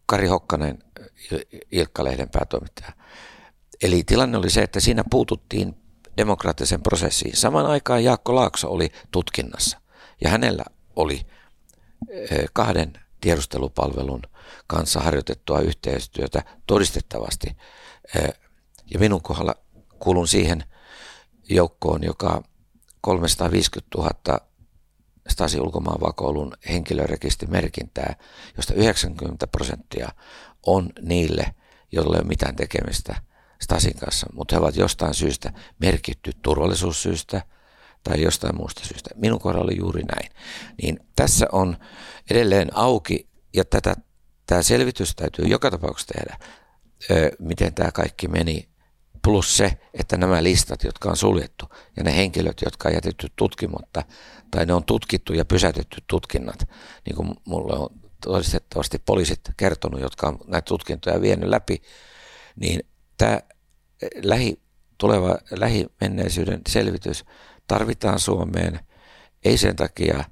[0.05, 0.83] Kari Hokkanen,
[1.71, 2.91] Ilkka-lehden päätoimittaja.
[3.81, 5.75] Eli tilanne oli se, että siinä puututtiin
[6.17, 7.37] demokraattisen prosessiin.
[7.37, 9.81] Samaan aikaan Jaakko Laakso oli tutkinnassa
[10.21, 10.63] ja hänellä
[10.95, 11.25] oli
[12.53, 14.21] kahden tiedustelupalvelun
[14.67, 17.57] kanssa harjoitettua yhteistyötä todistettavasti.
[18.93, 19.55] Ja minun kohdalla
[19.99, 20.63] kuulun siihen
[21.49, 22.43] joukkoon, joka
[23.01, 24.39] 350 000
[25.27, 28.15] Stasi ulkomaan vakoilun henkilörekisterimerkintää,
[28.57, 30.09] josta 90 prosenttia
[30.65, 31.55] on niille,
[31.91, 33.15] joilla ei ole mitään tekemistä
[33.61, 37.41] Stasin kanssa, mutta he ovat jostain syystä merkitty turvallisuussyistä–
[38.09, 39.09] tai jostain muusta syystä.
[39.15, 40.31] Minun kohdalla oli juuri näin.
[40.81, 41.77] Niin tässä on
[42.31, 43.95] edelleen auki ja tätä,
[44.47, 46.39] tämä selvitys täytyy joka tapauksessa tehdä,
[47.39, 48.69] miten tämä kaikki meni.
[49.23, 51.65] Plus se, että nämä listat, jotka on suljettu
[51.97, 54.03] ja ne henkilöt, jotka on jätetty tutkimatta
[54.51, 56.69] tai ne on tutkittu ja pysäytetty tutkinnat,
[57.05, 57.89] niin kuin mulle on
[58.21, 61.81] todistettavasti poliisit kertonut, jotka on näitä tutkintoja vienyt läpi,
[62.55, 62.79] niin
[63.17, 63.39] tämä
[64.23, 64.61] lähi,
[64.97, 67.25] tuleva lähimenneisyyden selvitys
[67.67, 68.79] tarvitaan Suomeen,
[69.45, 70.23] ei sen takia,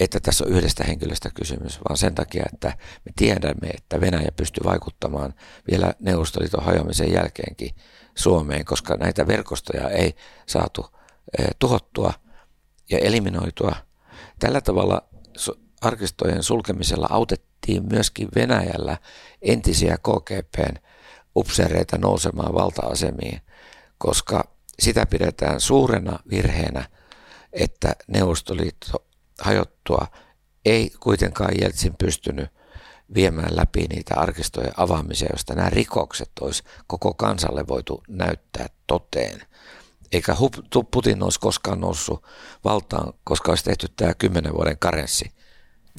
[0.00, 2.68] että tässä on yhdestä henkilöstä kysymys, vaan sen takia, että
[3.04, 5.34] me tiedämme, että Venäjä pystyy vaikuttamaan
[5.70, 7.74] vielä Neuvostoliiton hajoamisen jälkeenkin
[8.14, 10.14] Suomeen, koska näitä verkostoja ei
[10.46, 10.86] saatu
[11.38, 12.12] eh, tuhottua
[12.90, 13.76] ja eliminoitua.
[14.38, 15.08] Tällä tavalla
[15.80, 18.96] arkistojen sulkemisella autettiin myöskin Venäjällä
[19.42, 20.76] entisiä KGPn
[21.36, 23.40] upseereita nousemaan valta-asemiin,
[23.98, 26.84] koska sitä pidetään suurena virheenä,
[27.52, 29.04] että Neuvostoliitto
[29.40, 30.06] hajottua
[30.64, 32.48] ei kuitenkaan Jeltsin pystynyt
[33.14, 39.42] viemään läpi niitä arkistojen avaamisia, joista nämä rikokset olisi koko kansalle voitu näyttää toteen.
[40.12, 40.36] Eikä
[40.90, 42.24] Putin olisi koskaan noussut
[42.64, 45.32] valtaan, koska olisi tehty tämä kymmenen vuoden karenssi.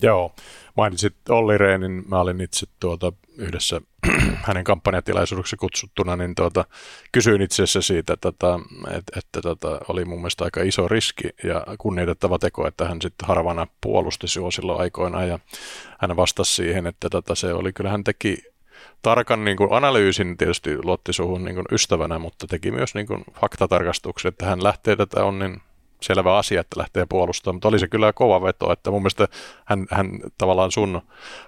[0.02, 0.36] Joo,
[0.78, 3.82] mainitsit Olli Rehnin, mä olin itse tuota yhdessä
[4.48, 6.66] hänen kampanjatilaisuudeksi kutsuttuna, niin tuota,
[7.12, 8.60] kysyin itse asiassa siitä, että, tota,
[8.98, 13.28] että, että tota, oli mun mielestä aika iso riski ja kunnioitettava teko, että hän sitten
[13.28, 15.40] harvana puolusti sinua silloin aikoinaan ja
[16.00, 18.44] hän vastasi siihen, että tota, se oli, kyllä hän teki
[19.02, 23.24] tarkan niin kuin analyysin tietysti luotti suhun niin kuin ystävänä, mutta teki myös niin kuin
[23.42, 25.62] faktatarkastuksen, että hän lähtee tätä on niin
[26.02, 29.28] selvä asia, että lähtee puolustamaan, mutta oli se kyllä kova veto, että mun mielestä
[29.66, 31.02] hän, hän tavallaan sun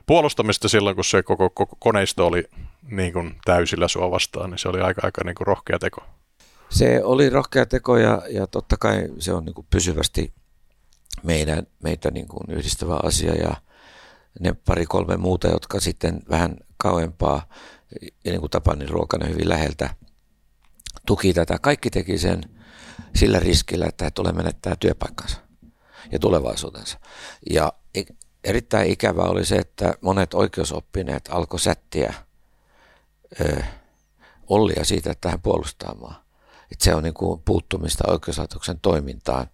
[0.06, 2.44] puolustamista silloin, kun se koko, koko koneisto oli
[2.92, 6.04] niin kuin täysillä sua vastaan, niin se oli aika, aika niin kuin rohkea teko.
[6.70, 10.34] Se oli rohkea teko ja, ja totta kai se on niin kuin pysyvästi
[11.24, 13.56] meidän, meitä niin kuin yhdistävä asia ja
[14.40, 17.48] ne pari-kolme muuta, jotka sitten vähän kauempaa,
[18.26, 19.90] ja niin kuin Tapani Ruokanen hyvin läheltä,
[21.06, 21.58] tuki tätä.
[21.62, 22.42] Kaikki teki sen
[23.16, 25.38] sillä riskillä, että he tulee menettää työpaikkansa
[26.12, 27.00] ja tulevaisuutensa.
[27.50, 27.74] Ja
[28.44, 32.14] erittäin ikävä oli se, että monet oikeusoppineet alkoi sättiä
[33.42, 33.64] ö,
[34.48, 36.24] Ollia siitä, että hän puolustaa maa.
[36.72, 39.48] Että se on niin kuin puuttumista oikeuslaitoksen toimintaan.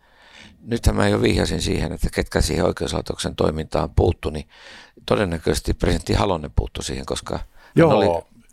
[0.61, 4.49] Nythän mä jo vihjasin siihen, että ketkä siihen oikeuslaitoksen toimintaan puuttu, niin
[5.05, 7.39] todennäköisesti presidentti Halonen puuttu siihen, koska
[7.75, 8.05] Joo, oli,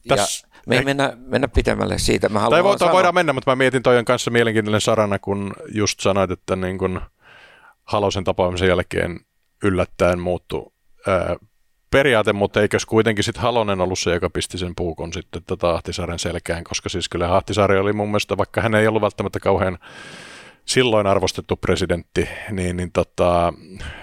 [0.08, 2.28] tässä, me ei mennä, mennä pitemmälle siitä.
[2.28, 6.30] Mä tai vo, voidaan mennä, mutta mä mietin toijon kanssa mielenkiintoinen sarana, kun just sanoit,
[6.30, 7.00] että niin kun
[7.84, 9.20] Halosen tapaamisen jälkeen
[9.62, 10.72] yllättäen muuttui
[11.06, 11.36] ää,
[11.90, 16.18] periaate, mutta eikös kuitenkin sitten Halonen ollut se, joka pisti sen puukon sitten tätä Ahtisaaren
[16.18, 19.78] selkään, koska siis kyllä Ahtisaari oli mun mielestä, vaikka hän ei ollut välttämättä kauhean
[20.64, 23.52] silloin arvostettu presidentti, niin, niin tota,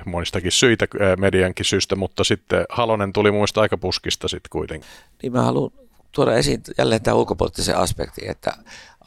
[0.06, 4.90] monistakin syitä, mediankin syystä, mutta sitten Halonen tuli mielestä aika puskista sitten kuitenkin.
[5.24, 5.72] Niin mä haluan
[6.12, 8.54] tuoda esiin jälleen tämä ulkopoliittisen aspekti, että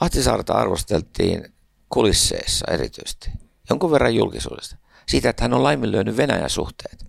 [0.01, 1.53] Ahtisaarta arvosteltiin
[1.88, 3.31] kulisseissa erityisesti,
[3.71, 4.77] jonkun verran julkisuudesta,
[5.09, 7.07] siitä, että hän on laiminlyönyt Venäjän suhteet.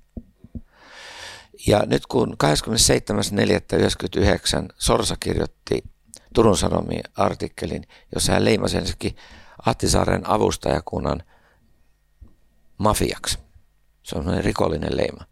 [1.67, 2.49] Ja nyt kun 27.4.1999
[4.77, 5.83] Sorsa kirjoitti
[6.33, 9.15] Turun Sanomien artikkelin, jossa hän leimasi ensinnäkin
[9.65, 11.23] Ahtisaaren avustajakunnan
[12.77, 13.39] mafiaksi.
[14.03, 15.25] Se on rikollinen leima.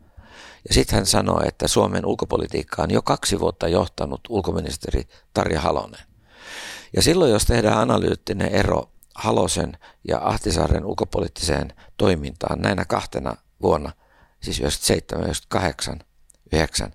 [0.68, 6.06] Ja sitten hän sanoi, että Suomen ulkopolitiikka on jo kaksi vuotta johtanut ulkoministeri Tarja Halonen.
[6.96, 13.92] Ja silloin, jos tehdään analyyttinen ero Halosen ja Ahtisaaren ulkopoliittiseen toimintaan näinä kahtena vuonna,
[14.42, 16.00] siis 97, 98,
[16.54, 16.94] 9,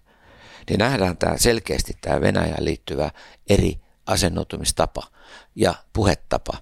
[0.71, 3.11] niin nähdään tämä selkeästi tämä Venäjään liittyvä
[3.51, 5.03] eri asennoitumistapa
[5.55, 6.53] ja puhetapa.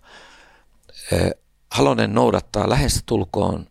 [1.70, 3.66] Halonen noudattaa lähestä tulkoon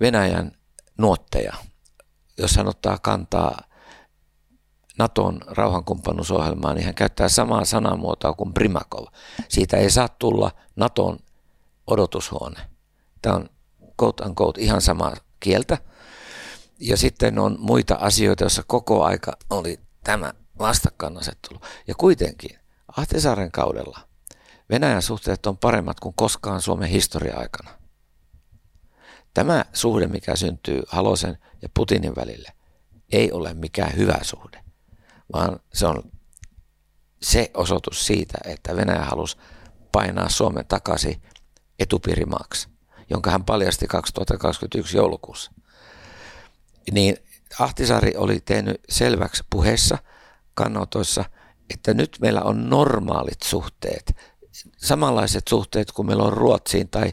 [0.00, 0.52] Venäjän
[0.98, 1.54] nuotteja–
[2.38, 3.58] jos hän ottaa kantaa
[4.98, 9.06] Naton rauhankumppanuusohjelmaan, niin hän käyttää samaa sanamuotoa kuin Primakov.
[9.48, 11.18] Siitä ei saa tulla Naton
[11.86, 12.60] odotushuone.
[13.22, 13.48] Tämä on
[14.02, 15.78] quote unquote ihan samaa kieltä.
[16.80, 21.60] Ja sitten on muita asioita, joissa koko aika oli tämä vastakkainasettelu.
[21.86, 22.58] Ja kuitenkin
[22.96, 24.00] Ahtisaaren kaudella
[24.70, 27.70] Venäjän suhteet on paremmat kuin koskaan Suomen historia-aikana.
[29.34, 32.52] Tämä suhde, mikä syntyy Halosen ja Putinin välille,
[33.12, 34.64] ei ole mikään hyvä suhde,
[35.32, 36.02] vaan se on
[37.22, 39.36] se osoitus siitä, että Venäjä halusi
[39.92, 41.22] painaa Suomen takaisin
[41.78, 42.68] etupiirimaaksi,
[43.10, 45.52] jonka hän paljasti 2021 joulukuussa.
[46.92, 47.16] Niin
[47.58, 49.98] Ahtisaari oli tehnyt selväksi puheessa,
[50.54, 51.24] kannanotoissa,
[51.74, 54.16] että nyt meillä on normaalit suhteet,
[54.76, 57.12] samanlaiset suhteet kuin meillä on Ruotsiin tai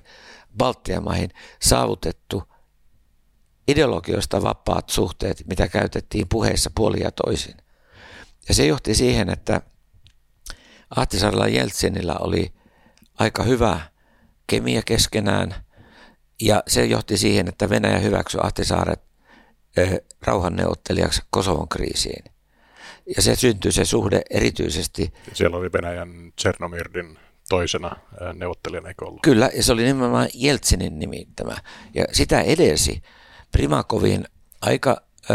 [0.58, 1.30] Baltian maihin
[1.62, 2.44] saavutettu
[3.68, 7.58] ideologioista vapaat suhteet, mitä käytettiin puheissa puolia ja toisin.
[8.48, 9.62] Ja se johti siihen, että
[10.96, 12.54] Ahtisaarella Jeltsinillä oli
[13.20, 13.80] aika hyvä
[14.48, 15.56] kemia keskenään,
[16.42, 19.02] ja se johti siihen, että Venäjä hyväksyi Ahtisaaret
[20.22, 22.24] rauhanneuvottelijaksi Kosovon kriisiin.
[23.16, 25.14] Ja se syntyi se suhde erityisesti.
[25.34, 27.20] Siellä oli Venäjän Tsernomirdin
[27.52, 27.96] toisena
[28.34, 29.22] neuvottelijana, eikö ollut?
[29.22, 31.56] Kyllä, ja se oli nimenomaan Jeltsinin nimittämä.
[31.94, 33.02] Ja sitä edesi
[33.52, 34.26] Primakovin
[34.62, 35.34] aika ö,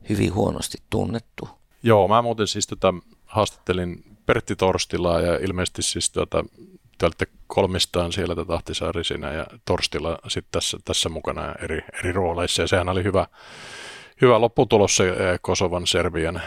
[0.08, 1.48] hyvin huonosti tunnettu.
[1.82, 2.88] Joo, mä muuten siis tätä
[3.24, 6.44] haastattelin Pertti Torstilaa ja ilmeisesti siis tuota,
[6.98, 9.02] te kolmistaan siellä tätä Ahtisaari
[9.36, 13.26] ja Torstila sitten tässä, tässä mukana eri, eri rooleissa ja sehän oli hyvä,
[14.20, 15.04] hyvä lopputulos se
[15.40, 16.42] Kosovan, Serbian,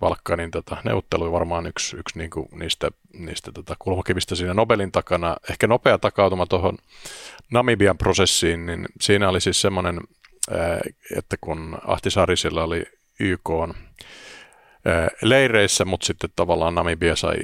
[0.00, 5.36] Balkanin tota, neuvottelu varmaan yksi, yksi niinku niistä, niistä tota, kulmakivistä siinä Nobelin takana.
[5.50, 6.78] Ehkä nopea takautuma tuohon
[7.50, 10.00] Namibian prosessiin, niin siinä oli siis semmoinen,
[11.16, 12.84] että kun Ahtisaarisilla oli
[13.20, 13.50] YK
[15.22, 17.36] leireissä, mutta sitten tavallaan Namibia sai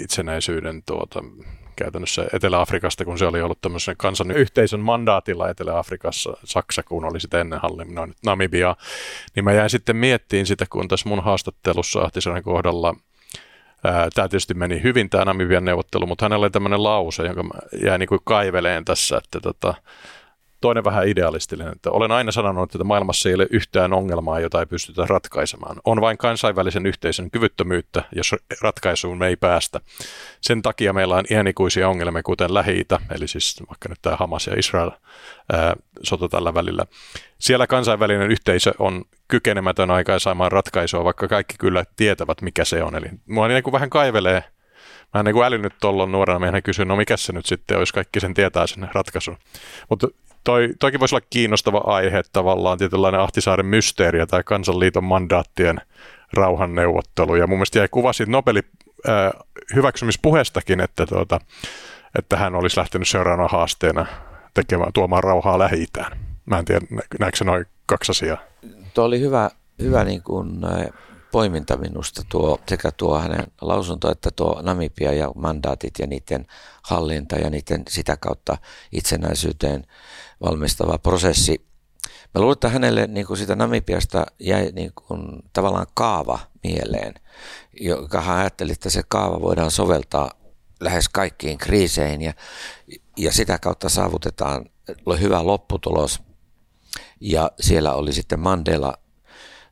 [0.00, 1.22] itsenäisyyden tuota,
[1.76, 7.40] käytännössä Etelä-Afrikasta, kun se oli ollut tämmöisen kansan yhteisön mandaatilla Etelä-Afrikassa, Saksa kun oli sitä
[7.40, 8.76] ennen hallinnoinut Namibia,
[9.34, 12.94] niin mä jäin sitten miettiin sitä, kun tässä mun haastattelussa Ahtisaaren kohdalla
[14.14, 17.44] Tämä tietysti meni hyvin, tämä Namibian neuvottelu, mutta hänellä oli tämmöinen lause, jonka
[17.84, 19.74] jäin niin kuin kaiveleen tässä, että tota,
[20.64, 24.66] toinen vähän idealistinen, että olen aina sanonut, että maailmassa ei ole yhtään ongelmaa, jota ei
[24.66, 25.76] pystytä ratkaisemaan.
[25.84, 29.80] On vain kansainvälisen yhteisön kyvyttömyyttä, jos ratkaisuun me ei päästä.
[30.40, 34.54] Sen takia meillä on iänikuisia ongelmia, kuten lähi eli siis vaikka nyt tämä Hamas ja
[34.58, 34.90] Israel
[35.52, 36.84] ää, sota tällä välillä.
[37.38, 42.94] Siellä kansainvälinen yhteisö on kykenemätön aikaisemmin ratkaisua, vaikka kaikki kyllä tietävät, mikä se on.
[42.94, 44.44] Eli mua niin kuin vähän kaivelee
[45.14, 48.20] Mä en niin älynyt tuolloin nuorena meidän kysyä, no mikä se nyt sitten olisi, kaikki
[48.20, 49.36] sen tietää sen ratkaisun.
[49.90, 50.08] Mutta
[50.44, 55.80] toi, toikin voisi olla kiinnostava aihe tavallaan, tietynlainen Ahtisaaren mysteeri tai kansanliiton mandaattien
[56.32, 57.34] rauhanneuvottelu.
[57.34, 58.62] Ja mun mielestä jäi kuva siitä Nobelin
[59.08, 59.32] äh,
[59.74, 61.40] hyväksymispuheestakin, että, tuota,
[62.18, 64.06] että hän olisi lähtenyt seuraavana haasteena
[64.54, 65.86] tekemään, tuomaan rauhaa lähi
[66.46, 66.86] Mä en tiedä,
[67.20, 68.38] näetkö se noin kaksi asiaa?
[68.94, 69.50] Tuo oli hyvä,
[69.82, 70.60] hyvä niin kuin,
[71.34, 76.46] poiminta minusta tuo, sekä tuo hänen lausunto että tuo Namibia ja mandaatit ja niiden
[76.82, 78.56] hallinta ja niiden sitä kautta
[78.92, 79.86] itsenäisyyteen
[80.44, 81.66] valmistava prosessi.
[82.34, 87.14] Mä luulen, että hänelle niin kuin sitä Namibiasta jäi niin kuin, tavallaan kaava mieleen,
[87.80, 90.30] joka hän ajatteli, että se kaava voidaan soveltaa
[90.80, 92.32] lähes kaikkiin kriiseihin ja,
[93.16, 94.66] ja sitä kautta saavutetaan
[95.20, 96.22] hyvä lopputulos.
[97.20, 98.98] Ja siellä oli sitten Mandela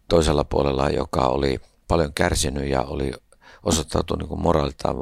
[0.09, 3.13] toisella puolella, joka oli paljon kärsinyt ja oli
[3.63, 4.97] osoittautunut niin moraaliltaan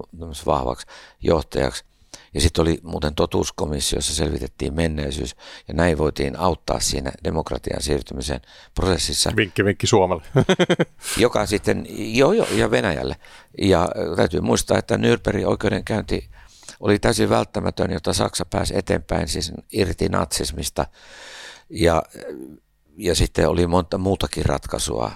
[0.47, 0.87] vahvaksi
[1.21, 1.85] johtajaksi.
[2.35, 5.37] Ja sitten oli muuten totuuskomissio, jossa selvitettiin menneisyys
[5.69, 8.41] ja näin voitiin auttaa siinä demokratian siirtymisen
[8.75, 9.33] prosessissa.
[9.37, 10.23] Vinkki, vinkki Suomelle.
[11.17, 13.17] joka sitten, joo joo, ja Venäjälle.
[13.59, 16.31] Ja täytyy muistaa, että Nürnbergin oikeudenkäynti
[16.81, 20.87] oli täysin välttämätön, jotta Saksa pääsi eteenpäin, siis irti natsismista.
[21.71, 22.03] Ja,
[22.97, 25.11] ja sitten oli monta muutakin ratkaisua.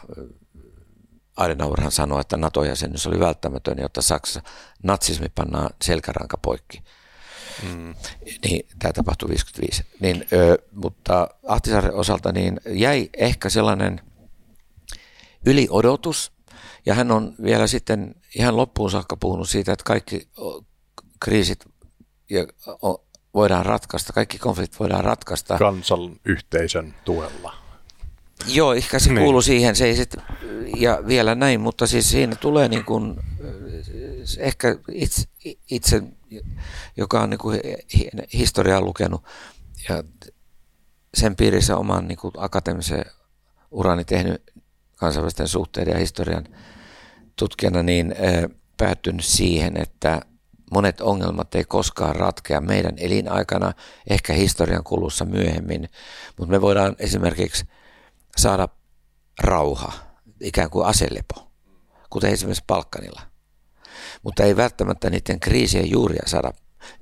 [1.37, 4.43] Adenauerhan sanoi, että NATO-jäsenyys oli välttämätön, jotta Saksa
[4.83, 6.83] natsismi pannaan selkäranka poikki.
[7.63, 7.95] Mm.
[8.45, 9.85] Niin, tämä tapahtui 55.
[10.01, 14.01] Niin, ö, mutta Ahtisaaren osalta niin jäi ehkä sellainen
[15.47, 16.33] yliodotus,
[16.87, 20.29] ja hän on vielä sitten ihan loppuun saakka puhunut siitä, että kaikki
[21.21, 21.65] kriisit
[22.31, 22.47] ja
[23.35, 25.59] voidaan ratkaista, kaikki konfliktit voidaan ratkaista.
[25.59, 27.55] Kansan yhteisön tuella.
[28.47, 29.23] Joo, ehkä se niin.
[29.23, 30.17] kuuluu siihen, se ei sit,
[30.77, 33.17] ja vielä näin, mutta siis siinä tulee niin kuin,
[34.39, 35.23] ehkä itse,
[35.71, 36.03] itse
[36.97, 37.61] joka on niin kuin
[38.33, 39.25] historiaa lukenut
[39.89, 40.05] ja
[41.15, 43.05] sen piirissä oman niin kuin akateemisen
[43.71, 44.43] urani tehnyt
[44.97, 46.45] kansainvälisten suhteiden ja historian
[47.37, 48.15] tutkijana, niin
[48.77, 50.21] päättynyt siihen, että
[50.73, 53.73] monet ongelmat ei koskaan ratkea meidän elinaikana,
[54.11, 55.89] ehkä historian kulussa myöhemmin,
[56.39, 57.65] mutta me voidaan esimerkiksi
[58.37, 58.69] saada
[59.41, 59.93] rauha,
[60.41, 61.53] ikään kuin aselepo,
[62.11, 63.34] kuten esimerkiksi Balkanilla.
[64.25, 66.53] Mutta ei välttämättä niiden kriisien juuria saada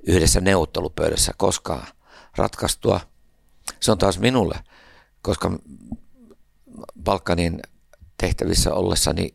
[0.07, 1.87] yhdessä neuvottelupöydässä koskaan
[2.37, 2.99] ratkaistua.
[3.79, 4.59] Se on taas minulle,
[5.21, 5.51] koska
[7.03, 7.61] Balkanin
[8.17, 9.33] tehtävissä ollessani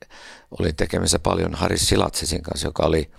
[0.50, 3.10] olin tekemässä paljon Haris Silatsisin kanssa, joka oli,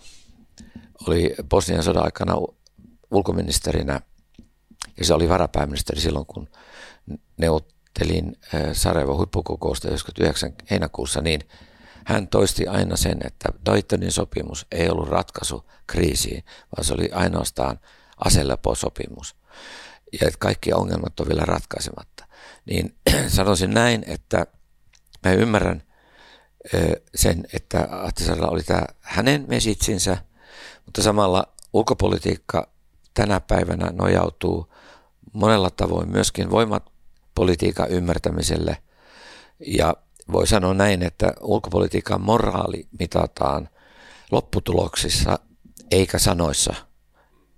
[1.07, 2.33] oli Bosnian sodan aikana
[3.11, 4.01] ulkoministerinä
[4.97, 6.49] ja se oli varapääministeri silloin, kun
[7.37, 8.35] neuvottelin
[8.73, 11.41] Sarajevo huippukokousta 99 heinäkuussa, niin
[12.05, 16.43] hän toisti aina sen, että Daytonin sopimus ei ollut ratkaisu kriisiin,
[16.75, 17.79] vaan se oli ainoastaan
[18.25, 19.35] aseleposopimus.
[20.21, 22.25] Ja että kaikki ongelmat on vielä ratkaisematta.
[22.65, 22.95] Niin
[23.27, 24.45] sanoisin näin, että
[25.25, 25.83] mä ymmärrän
[27.15, 30.17] sen, että Ahtisaarella oli tämä hänen mesitsinsä,
[30.85, 32.69] mutta samalla ulkopolitiikka
[33.13, 34.73] tänä päivänä nojautuu
[35.33, 38.77] monella tavoin myöskin voimapolitiikan ymmärtämiselle
[39.67, 39.95] ja
[40.31, 43.69] voi sanoa näin, että ulkopolitiikan moraali mitataan
[44.31, 45.39] lopputuloksissa
[45.91, 46.73] eikä sanoissa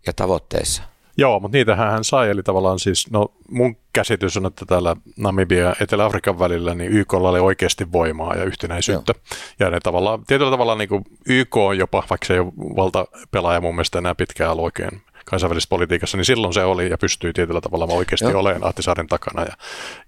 [0.08, 0.84] ja tavoitteissa.
[1.18, 5.64] Joo, mutta niitähän hän sai, eli tavallaan siis, no mun käsitys on, että täällä Namibia
[5.64, 9.14] ja Etelä-Afrikan välillä niin YK oli oikeasti voimaa ja yhtenäisyyttä.
[9.16, 9.40] Joo.
[9.60, 13.62] Ja ne tavallaan, tietyllä tavalla niin kuin YK on jopa, vaikka se ei ole valtapelaaja
[13.62, 17.62] mun mielestä enää pitkään ollut oikein kansainvälisessä politiikassa, niin silloin se oli ja pystyy tietyllä
[17.62, 18.40] tavalla oikeasti Joo.
[18.40, 19.54] olemaan Ahtisaaren takana ja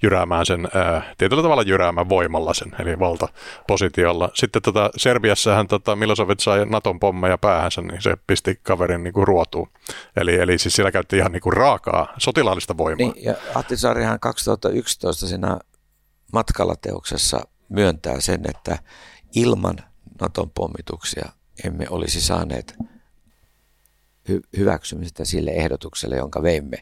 [0.04, 4.30] jyräämään sen, ää, tietyllä tavalla jyräämään voimalla sen, eli valtapositiolla.
[4.34, 9.28] Sitten tota, Serbiassahan tota, Milosevic sai Naton pommeja päähänsä, niin se pisti kaverin niin kuin
[9.28, 9.70] ruotuun.
[10.16, 13.14] Eli, eli siis siellä käytti ihan niin kuin raakaa sotilaallista voimaa.
[13.14, 15.60] Niin, ja Ahtisaarihan 2011 siinä
[16.34, 18.78] matkalla teoksessa myöntää sen, että
[19.36, 19.78] ilman
[20.22, 21.30] Naton pommituksia
[21.66, 22.76] emme olisi saaneet
[24.30, 26.78] hy- hyväksymistä sille ehdotukselle, jonka veimme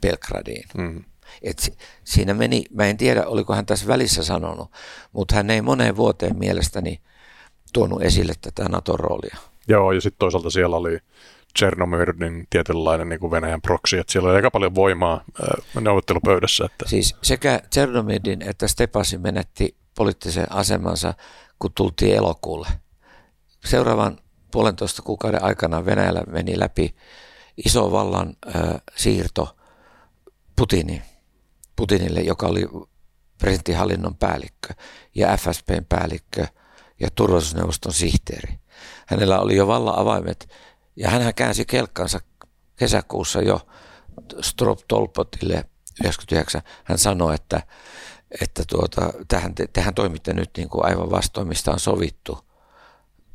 [0.00, 0.64] Belgradiin.
[0.76, 1.04] Mm.
[1.42, 4.70] Et siinä meni, mä en tiedä oliko hän tässä välissä sanonut,
[5.12, 7.00] mutta hän ei moneen vuoteen mielestäni
[7.72, 9.36] tuonut esille tätä NATO-roolia.
[9.68, 10.98] Joo, ja sitten toisaalta siellä oli
[11.58, 16.64] Chernomyrdin tietynlainen niin kuin Venäjän proksi, että siellä oli aika paljon voimaa äh, neuvottelupöydässä.
[16.64, 16.88] Että.
[16.88, 21.14] Siis sekä Chernomyrdin että Stepasi menetti poliittisen asemansa,
[21.58, 22.68] kun tultiin elokuulle.
[23.64, 24.18] Seuraavan
[24.52, 26.96] puolentoista kuukauden aikana Venäjällä meni läpi
[27.66, 28.36] iso vallan
[28.96, 29.56] siirto
[30.56, 31.02] Putini,
[31.76, 32.68] Putinille, joka oli
[33.38, 34.74] presidenttihallinnon päällikkö
[35.14, 36.46] ja FSPn päällikkö
[37.00, 38.58] ja turvallisuusneuvoston sihteeri.
[39.06, 40.48] Hänellä oli jo vallan avaimet
[40.96, 42.20] ja hän käänsi kelkkansa
[42.76, 43.60] kesäkuussa jo
[44.40, 45.64] Strop Tolpotille
[46.00, 46.62] 99.
[46.84, 47.62] Hän sanoi, että,
[48.40, 52.38] että tuota, tähän, te, tehän toimitte nyt niin kuin aivan vastoin, mistä on sovittu–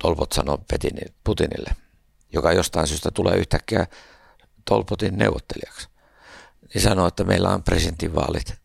[0.01, 0.57] Tolpot sanoi
[1.23, 1.75] Putinille,
[2.33, 3.87] joka jostain syystä tulee yhtäkkiä
[4.65, 5.87] Tolpotin neuvottelijaksi.
[6.73, 8.55] Niin sanoi, että meillä on presidentinvaalit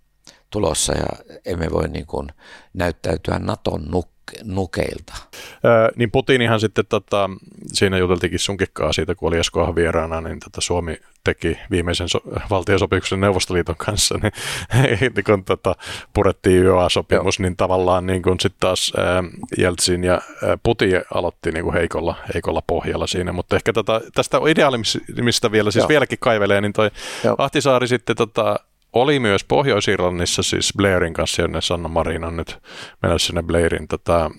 [0.50, 1.06] tulossa ja
[1.44, 2.28] emme voi niin kuin
[2.74, 4.11] näyttäytyä Naton nuk-
[4.44, 5.14] nukeilta.
[5.64, 7.30] Ää, niin Putinihan sitten, tota,
[7.66, 13.20] siinä juteltikin sunkikkaa siitä, kun oli Eskohan vieraana, niin tota Suomi teki viimeisen so- valtiosopimuksen
[13.20, 14.32] Neuvostoliiton kanssa, niin,
[15.00, 15.74] niin kun tota,
[16.14, 17.42] purettiin YA-sopimus, Joo.
[17.42, 19.24] niin tavallaan niin kun sitten taas ää,
[19.58, 24.38] Jeltsin ja ää, Putin aloitti niin kuin heikolla, heikolla pohjalla siinä, mutta ehkä tota, tästä
[24.48, 25.88] ideaalimista vielä, siis Joo.
[25.88, 26.90] vieläkin kaivelee, niin toi
[27.24, 27.34] Joo.
[27.38, 28.58] Ahtisaari sitten tota,
[28.92, 32.58] oli myös Pohjois-Irlannissa, siis Blairin kanssa, jonne Sanna Marin on nyt
[33.02, 34.30] menossa sinne Blairin tota,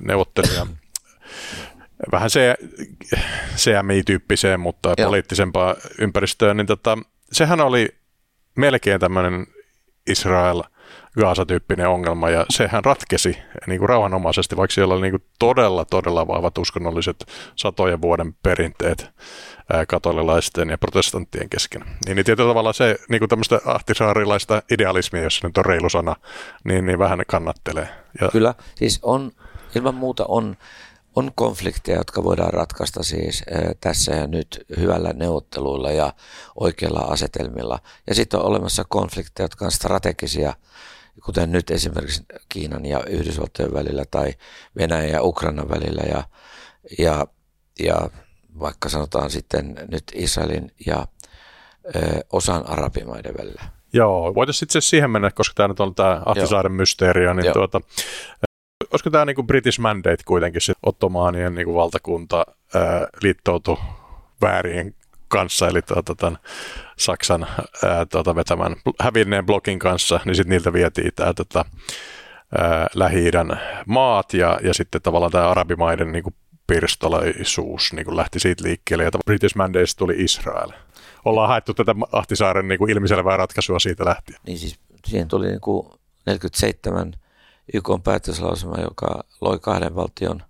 [0.00, 0.66] neuvottelija.
[2.12, 2.56] Vähän se
[3.56, 5.06] CMI-tyyppiseen, mutta Joo.
[5.06, 6.98] poliittisempaa ympäristöön, niin tota,
[7.32, 7.88] sehän oli
[8.56, 9.46] melkein tämmöinen
[10.06, 10.62] Israel
[11.20, 16.26] Gaasa-tyyppinen ongelma, ja sehän ratkesi niin kuin rauhanomaisesti, vaikka siellä oli niin kuin todella, todella
[16.26, 19.10] vahvat uskonnolliset satojen vuoden perinteet
[19.88, 21.84] katolilaisten ja protestanttien kesken.
[22.06, 25.88] Niin, niin tietyllä tavalla se niin kuin tämmöistä ahtisaarilaista idealismia, jos se nyt on reilu
[25.88, 26.16] sana,
[26.64, 27.88] niin, niin vähän kannattelee.
[28.20, 28.28] Ja...
[28.28, 29.32] Kyllä, siis on,
[29.74, 30.56] ilman muuta on,
[31.16, 33.44] on konflikteja, jotka voidaan ratkaista siis
[33.80, 36.12] tässä ja nyt hyvällä neuvotteluilla ja
[36.60, 37.78] oikeilla asetelmilla.
[38.06, 40.54] Ja sitten on olemassa konflikteja, jotka on strategisia,
[41.24, 44.34] kuten nyt esimerkiksi Kiinan ja Yhdysvaltojen välillä tai
[44.76, 46.02] Venäjän ja Ukrainan välillä.
[46.02, 46.24] Ja,
[46.98, 47.26] ja,
[47.80, 48.10] ja
[48.60, 51.06] vaikka sanotaan sitten nyt Israelin ja
[51.96, 52.00] ö,
[52.32, 53.62] osan arabimaiden välillä.
[53.92, 57.54] Joo, voitaisiin itse siihen mennä, koska tämä nyt on tämä Ahtisaaren mysteeria, niin Joo.
[57.54, 57.80] tuota,
[58.92, 63.76] olisiko tämä niin British Mandate kuitenkin, se ottomaanien niin valtakunta ää, liittoutui
[64.40, 64.94] väärien
[65.32, 66.38] kanssa, eli tuota, tämän
[66.98, 67.46] Saksan
[67.84, 71.64] ää, tuota, vetämän hävinneen blokin kanssa, niin sitten niiltä vietiin tämä tuota,
[72.94, 76.34] Lähi-idän maat ja, ja sitten tavallaan tämä arabimaiden niin kuin
[76.66, 80.70] pirstalaisuus niin kuin lähti siitä liikkeelle, ja British Mandates tuli Israel.
[81.24, 84.40] Ollaan haettu tätä Ahtisaaren niin kuin ilmiselvää ratkaisua siitä lähtien.
[84.46, 85.86] Niin siis siihen tuli niin kuin
[86.26, 87.12] 47
[87.74, 90.42] YK päätöslausuma, joka loi kahden valtion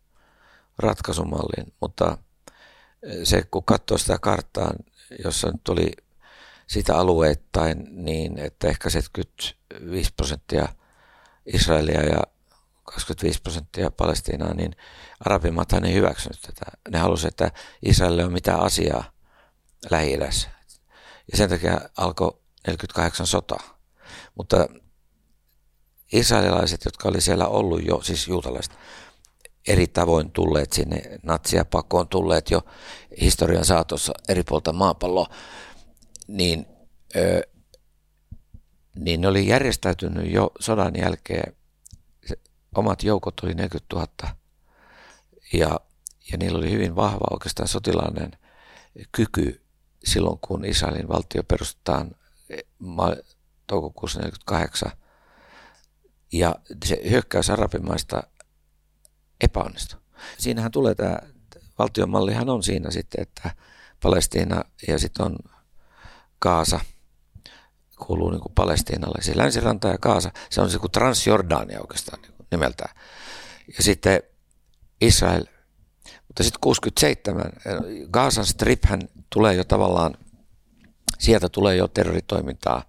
[0.79, 2.19] ratkaisumallin, mutta
[3.25, 4.73] se kun katsoo sitä karttaa,
[5.25, 5.93] jossa nyt tuli
[6.67, 10.69] sitä alueittain niin, että ehkä 75 prosenttia
[11.47, 12.23] Israelia ja
[12.85, 14.77] 25 prosenttia Palestiinaa, niin
[15.21, 16.71] arabimaathan ei hyväksynyt tätä.
[16.91, 19.05] Ne halusivat, että Israelille on mitään asiaa
[19.91, 20.13] lähi.
[21.33, 23.57] Ja sen takia alkoi 48 sota.
[24.35, 24.67] Mutta
[26.13, 28.73] israelilaiset, jotka oli siellä ollut jo, siis juutalaiset,
[29.69, 32.63] eri tavoin tulleet sinne natsia pakoon, tulleet jo
[33.21, 35.27] historian saatossa eri puolta maapalloa,
[36.29, 36.67] niin,
[37.17, 37.43] ö,
[38.97, 41.57] niin ne oli järjestäytynyt jo sodan jälkeen.
[42.77, 44.07] Omat joukot oli 40 000
[45.53, 45.81] ja,
[46.33, 48.31] ja niillä oli hyvin vahva oikeastaan sotilainen
[49.13, 49.63] kyky
[50.05, 52.15] silloin, kun Israelin valtio perustetaan
[53.67, 54.93] toukokuussa 48
[56.33, 56.55] ja
[56.85, 58.23] se hyökkäys arabimaista
[59.43, 60.01] epäonnistui.
[60.39, 61.19] Siinähän tulee tämä
[61.79, 63.51] valtionmallihan on siinä sitten, että
[64.03, 65.37] Palestiina ja sitten on
[66.39, 66.81] Kaasa
[68.07, 69.23] kuuluu niin kuin Palestiinalle.
[69.23, 72.97] Siis länsiranta ja Kaasa, se on se kuin Transjordania oikeastaan niin kuin nimeltään.
[73.77, 74.23] Ja sitten
[75.01, 75.45] Israel,
[76.29, 77.53] mutta sitten 67,
[78.11, 80.15] Gaasan striphän tulee jo tavallaan,
[81.19, 82.85] sieltä tulee jo terroritoimintaa,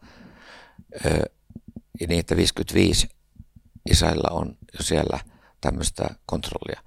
[1.99, 3.09] ja niin että 55
[3.91, 5.19] Israelilla on jo siellä
[5.63, 6.81] tämmöistä kontrollia.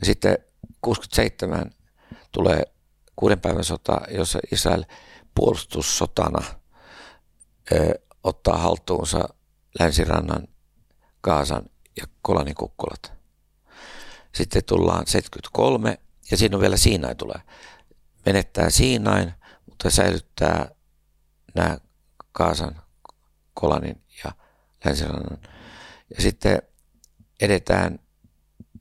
[0.00, 0.38] Ja sitten
[0.80, 1.70] 67
[2.32, 2.62] tulee
[3.16, 4.84] kuuden päivän sota, jossa Israel
[5.34, 6.42] puolustussotana
[7.72, 9.28] ö, ottaa haltuunsa
[9.80, 10.48] länsirannan,
[11.22, 11.62] Gaasan
[11.96, 13.12] ja Kolanin kukkulat.
[14.34, 15.98] Sitten tullaan 73
[16.30, 17.40] ja siinä on vielä Siinain tulee.
[18.26, 19.34] Menettää Siinain,
[19.66, 20.70] mutta säilyttää
[21.54, 21.78] nämä
[22.32, 22.82] Gaasan,
[23.54, 24.32] Kolanin ja
[24.84, 25.38] länsirannan.
[26.16, 26.62] Ja sitten
[27.40, 27.98] edetään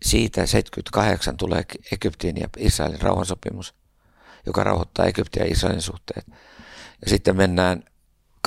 [0.02, 3.74] siitä 78 tulee Egyptin ja Israelin rauhansopimus,
[4.46, 6.26] joka rauhoittaa Egyptin ja Israelin suhteet.
[7.02, 7.84] Ja sitten mennään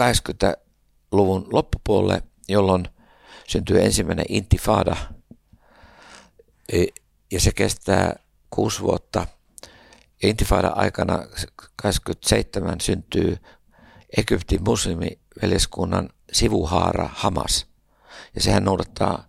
[0.01, 2.89] 80-luvun loppupuolelle, jolloin
[3.49, 4.97] syntyy ensimmäinen intifada,
[6.73, 6.85] e,
[7.33, 8.17] ja se kestää
[8.51, 9.27] kuusi vuotta.
[10.23, 11.27] Intifada aikana
[11.77, 13.37] 87 syntyy
[14.17, 17.67] Egyptin muslimiveljeskunnan sivuhaara Hamas,
[18.35, 19.27] ja sehän noudattaa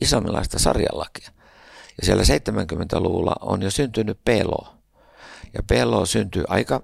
[0.00, 1.37] islamilaista sarjalakia.
[1.98, 4.74] Ja siellä 70-luvulla on jo syntynyt PLO.
[5.54, 6.82] Ja PLO syntyi aika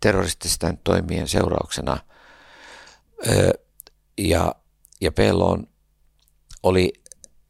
[0.00, 1.98] terrorististen toimien seurauksena.
[4.18, 4.54] Ja,
[5.00, 5.58] ja PLO
[6.62, 6.92] oli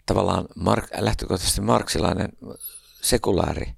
[0.07, 2.29] tavallaan mark, lähtökohtaisesti marksilainen
[3.03, 3.73] sekulaari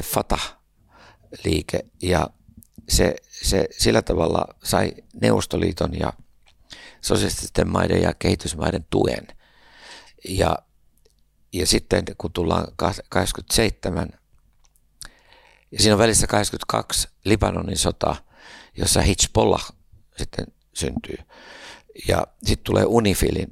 [0.00, 2.30] Fatah-liike ja
[2.88, 6.12] se, se sillä tavalla sai Neuvostoliiton ja
[7.00, 9.26] sosialististen maiden ja kehitysmaiden tuen.
[10.28, 10.58] Ja
[11.58, 12.66] ja sitten kun tullaan
[13.08, 14.08] 87,
[15.72, 18.16] ja siinä on välissä 82 Libanonin sota,
[18.76, 19.72] jossa Hezbollah
[20.16, 21.16] sitten syntyy.
[22.08, 23.48] Ja sitten tulee Unifilin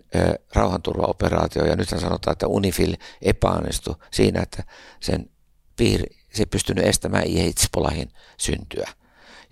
[0.55, 4.64] rauhanturvaoperaatio, ja nythän sanotaan, että Unifil epäonnistui siinä, että
[5.00, 5.30] sen
[5.76, 8.88] piiri, se ei pystynyt estämään Hezbollahin syntyä,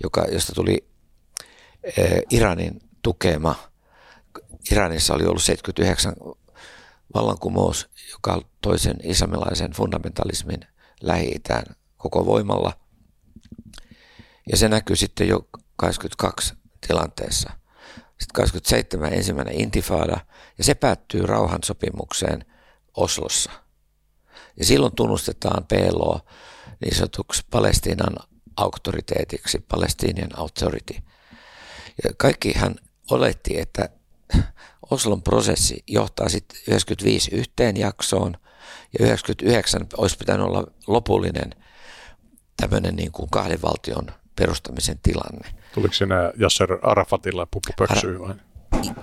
[0.03, 0.88] joka, josta tuli
[2.30, 3.55] Iranin tukema.
[4.70, 6.14] Iranissa oli ollut 79
[7.14, 10.60] vallankumous, joka toisen islamilaisen fundamentalismin
[11.02, 11.34] lähi
[11.96, 12.72] koko voimalla.
[14.50, 16.54] Ja se näkyy sitten jo 22
[16.86, 17.50] tilanteessa.
[18.08, 20.16] Sitten 27 ensimmäinen intifada
[20.58, 22.44] ja se päättyy rauhansopimukseen
[22.96, 23.50] Oslossa.
[24.58, 26.20] Ja silloin tunnustetaan PLO
[26.80, 28.16] niin sanotuksi Palestiinan
[28.56, 30.94] auktoriteetiksi, Palestinian Authority.
[32.04, 32.76] Ja kaikkihan
[33.10, 33.88] oletti, että
[34.91, 38.37] Oslon prosessi johtaa sitten 95 yhteen jaksoon
[38.99, 41.55] ja 99 olisi pitänyt olla lopullinen
[42.57, 44.07] tämmöinen niin kuin kahden valtion
[44.37, 45.49] perustamisen tilanne.
[45.74, 48.35] Tuliko siinä Yasser Arafatilla pupupöksyy vai?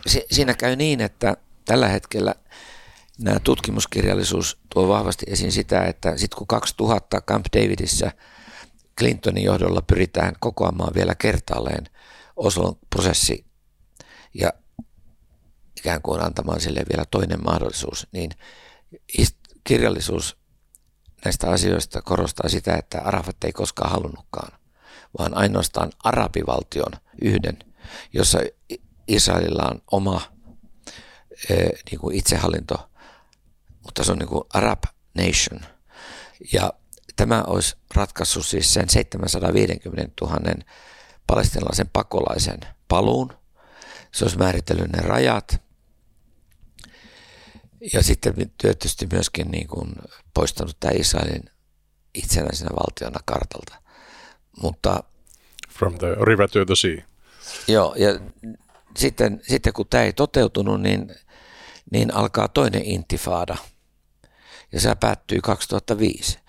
[0.07, 2.35] Si- siinä käy niin, että tällä hetkellä
[3.19, 8.11] nämä tutkimuskirjallisuus tuo vahvasti esiin sitä, että sitten kun 2000 Camp Davidissä
[8.99, 11.85] Clintonin johdolla pyritään kokoamaan vielä kertaalleen
[12.35, 13.45] Oslon prosessi
[14.33, 14.53] ja
[15.79, 18.31] ikään kuin antamaan sille vielä toinen mahdollisuus, niin
[19.63, 20.37] kirjallisuus
[21.25, 24.59] näistä asioista korostaa sitä, että Arafat ei koskaan halunnutkaan,
[25.19, 27.57] vaan ainoastaan arabivaltion yhden,
[28.13, 28.39] jossa
[29.07, 30.21] Israelilla on oma
[31.49, 31.55] e,
[31.91, 32.89] niin kuin itsehallinto,
[33.83, 35.59] mutta se on niin kuin Arab Nation.
[36.53, 36.73] Ja
[37.15, 40.39] tämä olisi ratkaissut siis sen 750 000
[41.27, 43.33] palestinalaisen pakolaisen paluun.
[44.11, 45.61] Se olisi määritellyt ne rajat,
[47.93, 49.95] ja sitten tietysti myöskin niin kuin
[50.33, 51.43] poistanut tämä Israelin
[52.13, 53.75] itsenäisenä valtiona kartalta.
[54.61, 55.03] Mutta,
[55.69, 57.05] From the river to the sea.
[57.67, 58.19] Joo, ja
[58.97, 61.15] sitten, sitten kun tämä ei toteutunut, niin,
[61.91, 63.57] niin alkaa toinen intifada.
[64.71, 66.39] Ja se päättyy 2005.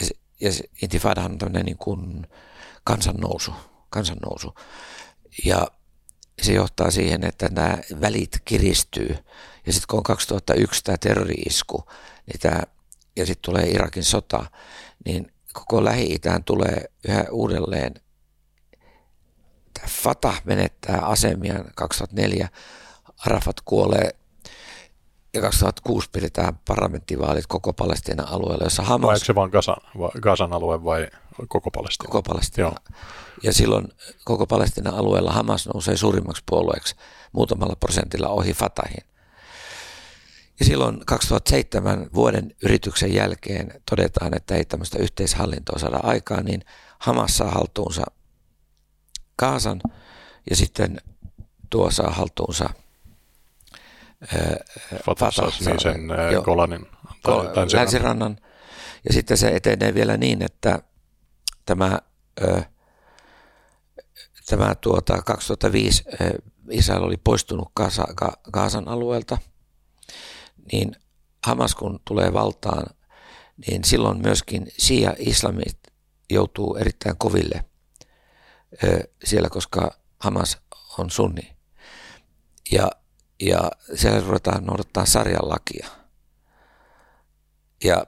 [0.00, 2.26] Ja, se, ja se intifadahan on tämmöinen niin kuin
[2.84, 3.52] kansannousu,
[3.90, 4.54] kansannousu.
[5.44, 5.66] Ja
[6.42, 9.16] se johtaa siihen, että nämä välit kiristyy
[9.68, 11.84] ja sitten kun on 2001 tämä terrori-isku
[12.26, 12.62] niin tämä,
[13.16, 14.46] ja sitten tulee Irakin sota,
[15.04, 17.94] niin koko Lähi-Itään tulee yhä uudelleen
[19.74, 22.48] tämä Fatah menettää asemia 2004,
[23.26, 24.10] Arafat kuolee
[25.34, 29.08] ja 2006 pidetään parlamenttivaalit koko Palestiinan alueella, jossa Vai Hamas...
[29.08, 31.08] onko se vain Gazan, vai, Gazan alue vai
[31.48, 32.10] koko Palestina?
[32.10, 32.68] Koko Palestina.
[32.68, 32.76] Joo.
[33.42, 33.88] Ja silloin
[34.24, 36.96] koko Palestinan alueella Hamas nousee suurimmaksi puolueeksi
[37.32, 39.08] muutamalla prosentilla ohi Fatahin.
[40.60, 46.64] Ja silloin 2007 vuoden yrityksen jälkeen todetaan, että ei tämmöistä yhteishallintoa saada aikaan, niin
[46.98, 48.02] Hamas saa haltuunsa
[49.36, 49.80] Kaasan
[50.50, 51.00] ja sitten
[51.70, 52.70] tuo saa haltuunsa
[55.04, 56.42] Fatah saa Fatah niin sen saa- äh, joo.
[56.42, 57.72] Golanin Ko- tai länsirannan.
[57.80, 58.38] länsirannan.
[59.08, 60.78] Ja sitten se etenee vielä niin, että
[61.66, 61.98] tämä,
[62.42, 62.62] ö,
[64.48, 66.14] tämä tuota 2005 ö,
[66.70, 68.04] Israel oli poistunut Gaza,
[68.52, 69.38] Gaasan alueelta,
[70.72, 70.96] niin
[71.46, 72.86] Hamas kun tulee valtaan,
[73.66, 75.78] niin silloin myöskin Shia-islamit
[76.30, 77.64] joutuu erittäin koville
[78.84, 80.58] ö, siellä, koska Hamas
[80.98, 81.56] on sunni.
[82.72, 82.90] Ja,
[83.40, 85.88] ja siellä ruvetaan noudattaa sarjan lakia
[87.84, 88.06] ja,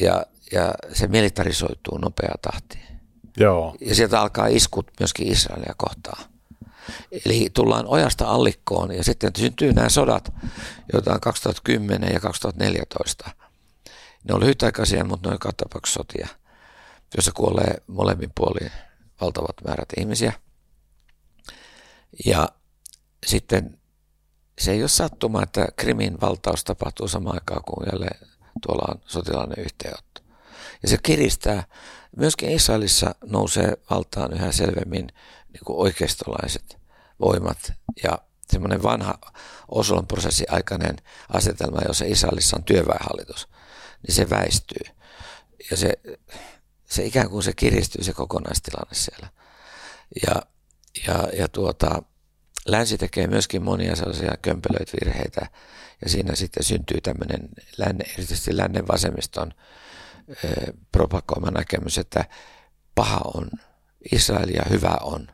[0.00, 3.00] ja, ja se militarisoituu nopea tahtiin.
[3.36, 6.29] Joo, Ja sieltä alkaa iskut myöskin Israelia kohtaan.
[7.26, 10.32] Eli tullaan ojasta allikkoon ja sitten syntyy nämä sodat,
[10.92, 13.30] joita on 2010 ja 2014.
[14.24, 16.28] Ne on lyhytaikaisia, mutta ne on tapauksessa sotia,
[17.16, 18.70] joissa kuolee molemmin puolin
[19.20, 20.32] valtavat määrät ihmisiä.
[22.26, 22.48] Ja
[23.26, 23.78] sitten
[24.58, 28.28] se ei ole sattuma, että Krimin valtaus tapahtuu samaan aikaan kuin jälleen
[28.62, 30.20] tuolla on sotilainen yhteenotto.
[30.82, 31.64] Ja se kiristää.
[32.16, 35.06] Myöskin Israelissa nousee valtaan yhä selvemmin
[35.52, 36.79] niin kuin oikeistolaiset
[37.20, 38.18] voimat ja
[38.50, 39.18] semmoinen vanha
[39.68, 40.96] Oslon prosessi aikainen
[41.28, 43.48] asetelma, jossa Israelissa on työväenhallitus,
[44.06, 44.94] niin se väistyy.
[45.70, 45.92] Ja se,
[46.84, 49.28] se ikään kuin se kiristyy se kokonaistilanne siellä.
[50.26, 50.42] Ja,
[51.06, 52.02] ja, ja tuota,
[52.66, 55.46] länsi tekee myöskin monia sellaisia kömpelöitä virheitä
[56.02, 59.52] ja siinä sitten syntyy tämmöinen länne, erityisesti lännen vasemmiston
[60.44, 62.24] ö, propagoima näkemys, että
[62.94, 63.50] paha on
[64.12, 65.28] Israel ja hyvä on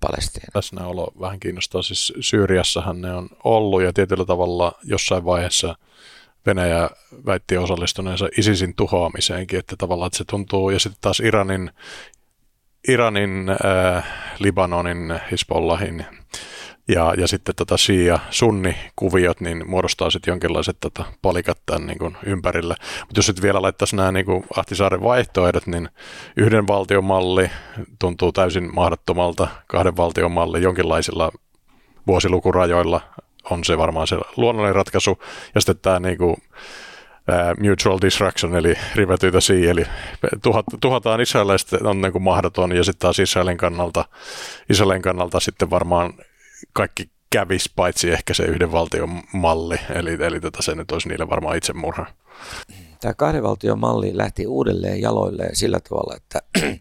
[0.00, 0.46] Palestiina.
[0.54, 1.82] läsnäolo vähän kiinnostaa.
[1.82, 5.76] Siis Syyriassahan ne on ollut ja tietyllä tavalla jossain vaiheessa
[6.46, 6.90] Venäjä
[7.26, 11.70] väitti osallistuneensa ISISin tuhoamiseenkin, että tavallaan että se tuntuu, ja sitten taas Iranin,
[12.88, 14.04] Iranin äh,
[14.38, 16.06] Libanonin, Hisbollahin
[16.90, 22.74] ja, ja sitten tota Shia-sunni-kuviot niin muodostaa sitten jonkinlaiset tota, palikat tämän niin kuin ympärille.
[23.00, 25.88] Mutta jos sitten vielä laittaisi nämä niin kuin Ahtisaaren vaihtoehdot, niin
[26.36, 27.50] yhden valtion malli
[27.98, 31.32] tuntuu täysin mahdottomalta, kahden valtion malli jonkinlaisilla
[32.06, 33.00] vuosilukurajoilla
[33.50, 35.18] on se varmaan se luonnollinen ratkaisu.
[35.54, 36.36] Ja sitten tämä niin kuin,
[37.60, 38.74] mutual destruction, eli
[39.30, 39.84] the sea, eli
[40.42, 44.04] tuhat, tuhataan Israelista on niin kuin mahdoton, ja sitten taas Israelin kannalta,
[44.70, 46.12] Israelin kannalta sitten varmaan
[46.72, 51.28] kaikki kävisi, paitsi ehkä se yhden valtion malli, eli, eli tätä se nyt olisi niille
[51.28, 52.06] varmaan itsemurha.
[53.00, 56.42] Tämä kahden valtion malli lähti uudelleen jaloilleen sillä tavalla, että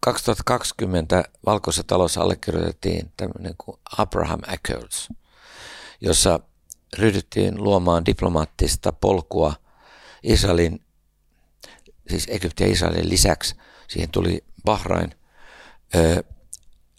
[0.00, 5.08] 2020 Valkoisessa talossa allekirjoitettiin tämmöinen kuin Abraham Accords,
[6.00, 6.40] jossa
[6.98, 9.54] ryhdyttiin luomaan diplomaattista polkua
[10.22, 10.80] Israelin,
[12.08, 13.54] siis Egyptin ja Israelin lisäksi.
[13.88, 15.14] Siihen tuli Bahrain,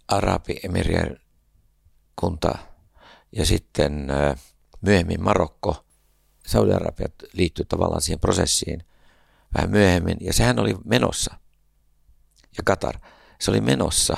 [0.08, 1.20] Arabiemirien
[2.16, 2.58] kunta
[3.32, 4.36] ja sitten ö,
[4.82, 5.86] myöhemmin Marokko.
[6.48, 8.84] Saudi-Arabia liittyi tavallaan siihen prosessiin
[9.56, 11.36] vähän myöhemmin ja sehän oli menossa–
[12.58, 12.96] ja Katar,
[13.40, 14.18] se oli menossa,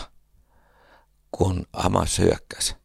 [1.32, 2.76] kun Hamas hyökkäsi.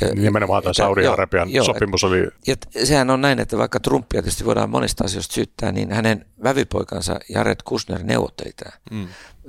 [0.00, 4.44] Ja, Nimenomaan tämä Saudi-Arabian joo, sopimus oli, ja sehän on näin, että vaikka Trumpia tietysti
[4.44, 9.08] voidaan monista asioista syyttää, niin hänen vävipoikansa Jared Kushner neuvotteli tämän mm,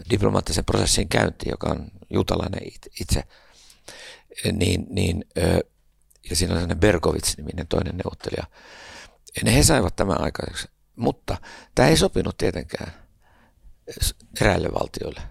[0.10, 3.24] diplomaattisen prosessin käynti, joka on juutalainen it- itse.
[4.52, 5.26] Niin, niin,
[6.30, 8.44] ja siinä on sellainen Bergovits-niminen toinen neuvottelija.
[9.36, 10.68] Ja ne he saivat tämän aikaiseksi.
[10.96, 11.38] Mutta
[11.76, 12.94] tämä ei sopinut tietenkään
[14.42, 15.22] eräille valtioille,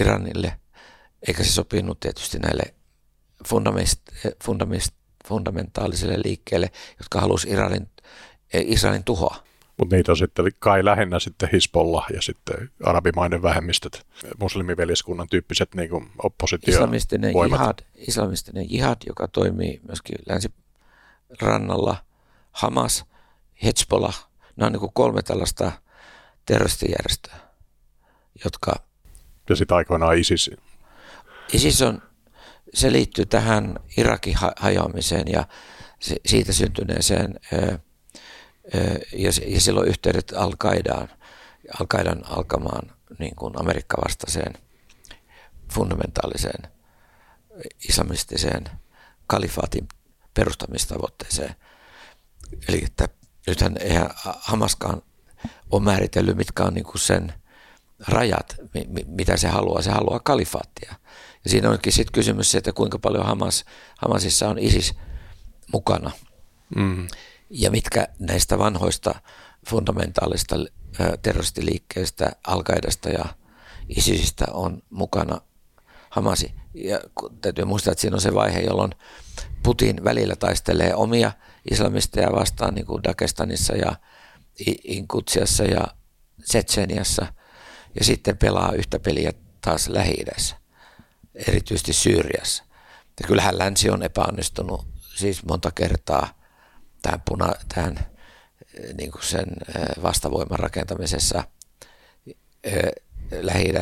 [0.00, 0.60] Iranille,
[1.26, 2.74] eikä se sopinut tietysti näille
[3.48, 4.00] fundamist,
[4.44, 4.90] fundamist,
[5.28, 7.90] fundamentaalisille liikkeelle, jotka halusivat Iranin,
[8.52, 9.47] eh, Israelin tuhoa.
[9.78, 14.06] Mutta niitä on sitten kai lähinnä sitten Hisbollah ja sitten arabimaiden vähemmistöt,
[14.40, 16.04] muslimiveljeskunnan tyyppiset niin kuin
[16.66, 17.60] Islamistinen oppositiovoimat.
[17.60, 21.96] jihad, islamistinen jihad, joka toimii myöskin länsirannalla,
[22.52, 23.04] Hamas,
[23.64, 25.72] Hezbollah, nämä on niin kuin kolme tällaista
[26.46, 27.36] terroristijärjestöä,
[28.44, 28.72] jotka
[29.48, 30.50] Ja sitten aikoinaan ISIS.
[31.52, 32.02] ISIS on,
[32.74, 35.44] se liittyy tähän Irakin ha- hajoamiseen ja
[36.26, 37.78] siitä syntyneeseen ö,
[39.12, 41.08] ja, ja silloin yhteydet Al-Qaidaan,
[41.80, 44.54] Al-Qaidan alkamaan niin kuin Amerikka-vastaiseen
[45.72, 46.70] fundamentaaliseen
[47.88, 48.64] islamistiseen
[49.26, 49.88] kalifaatin
[50.34, 51.54] perustamistavoitteeseen.
[52.68, 53.08] Eli että
[53.46, 55.02] nythän eihän Hamaskaan
[55.70, 57.32] ole määritellyt, mitkä on niin kuin sen
[58.08, 58.56] rajat,
[59.06, 59.82] mitä se haluaa.
[59.82, 60.94] Se haluaa kalifaattia.
[61.44, 63.64] Ja siinä onkin sitten kysymys että kuinka paljon Hamas,
[63.98, 64.94] Hamasissa on ISIS
[65.72, 66.10] mukana.
[66.76, 67.08] Mm.
[67.50, 69.20] Ja mitkä näistä vanhoista
[69.68, 70.56] fundamentaalista
[71.22, 72.62] terroristiliikkeistä, al
[73.12, 73.24] ja
[73.88, 75.40] ISISistä on mukana
[76.10, 76.54] Hamasi.
[76.74, 77.00] Ja
[77.40, 78.94] täytyy muistaa, että siinä on se vaihe, jolloin
[79.62, 81.32] Putin välillä taistelee omia
[81.70, 83.92] islamisteja vastaan, niin kuin Dagestanissa ja
[84.84, 85.86] Inkutsiassa ja
[86.42, 87.26] Tsetseniassa,
[87.98, 90.24] ja sitten pelaa yhtä peliä taas lähi
[91.34, 92.64] erityisesti Syyriassa.
[93.20, 94.86] Ja kyllähän länsi on epäonnistunut
[95.16, 96.37] siis monta kertaa
[97.02, 97.98] tähän, puna, tähän
[98.74, 101.44] eh, niin kuin sen eh, vastavoiman rakentamisessa
[102.64, 102.90] eh,
[103.40, 103.72] lähi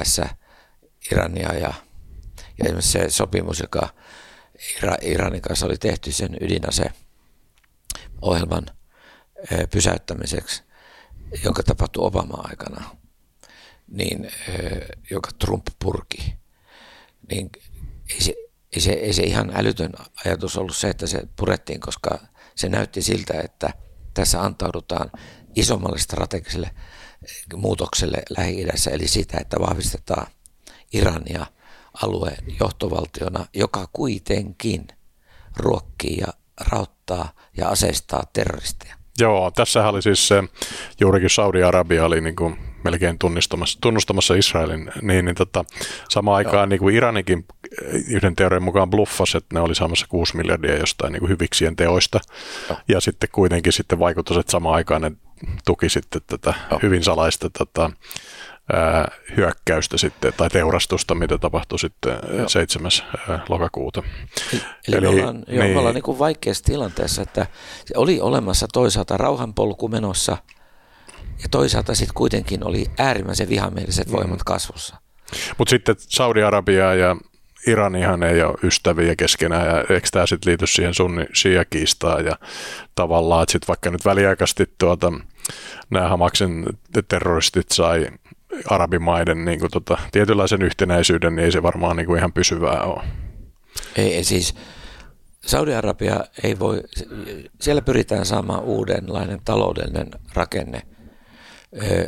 [1.13, 1.73] Irania ja,
[2.59, 3.89] ja esimerkiksi se sopimus, joka
[5.03, 6.85] Iranin kanssa oli tehty sen ydinase
[8.23, 8.67] ohjelman
[9.71, 10.63] pysäyttämiseksi,
[11.45, 12.97] joka tapahtui Obama-aikana,
[13.89, 14.31] niin,
[15.11, 16.35] joka Trump purki,
[17.31, 17.51] niin
[18.11, 18.35] ei se,
[18.73, 19.93] ei, se, ei se ihan älytön
[20.25, 22.19] ajatus ollut se, että se purettiin, koska
[22.57, 23.73] se näytti siltä, että
[24.15, 25.11] tässä antaudutaan
[25.57, 26.71] isommalle strategiselle
[27.57, 30.27] muutokselle Lähi-idässä, eli sitä, että vahvistetaan
[30.93, 31.47] Irania
[32.03, 34.87] alueen johtovaltiona, joka kuitenkin
[35.57, 38.97] ruokkii ja rauttaa ja aseistaa terroristeja.
[39.19, 40.45] Joo, tässä oli siis se,
[41.01, 45.65] juurikin Saudi-Arabia oli niin kuin melkein tunnustamassa, tunnustamassa Israelin, niin, niin tota,
[46.09, 47.45] samaan aikaan niin kuin Iranikin
[48.09, 52.21] yhden teorian mukaan bluffasi, että ne oli saamassa 6 miljardia jostain niin kuin hyviksien teoista,
[52.69, 52.79] Joo.
[52.89, 55.13] ja sitten kuitenkin sitten vaikutus, että samaan aikaan ne
[55.67, 56.81] tuki sitten tätä Joo.
[56.83, 57.91] hyvin salaista tota,
[58.73, 62.49] ää, hyökkäystä sitten, tai teurastusta, mitä tapahtui sitten Joo.
[62.49, 62.91] 7.
[63.49, 64.03] lokakuuta.
[64.89, 67.47] Eli, Eli ollaan, niin, jo, me ollaan niin kuin vaikeassa tilanteessa, että
[67.97, 70.37] oli olemassa toisaalta rauhanpolku menossa,
[71.43, 74.45] ja toisaalta sitten kuitenkin oli äärimmäisen vihamieliset voimat mm.
[74.47, 74.97] kasvussa.
[75.59, 77.17] Mutta sitten Saudi-Arabia ja
[77.67, 81.27] Iranihan ei ole ystäviä keskenään, ja eikö tämä sitten liity siihen sunni
[81.71, 82.37] kiistaan ja
[82.95, 85.13] tavallaan, että sitten vaikka nyt väliaikaisesti tuota,
[85.91, 86.65] nämä Hamaksen
[87.09, 88.07] terroristit sai
[88.71, 93.03] arabimaiden niin kuin, tota, tietynlaisen yhtenäisyyden, niin ei se varmaan niin kuin ihan pysyvää ole.
[93.97, 94.55] Ei, siis
[95.47, 96.83] Saudi-Arabia ei voi,
[97.61, 100.83] siellä pyritään saamaan uudenlainen taloudellinen rakenne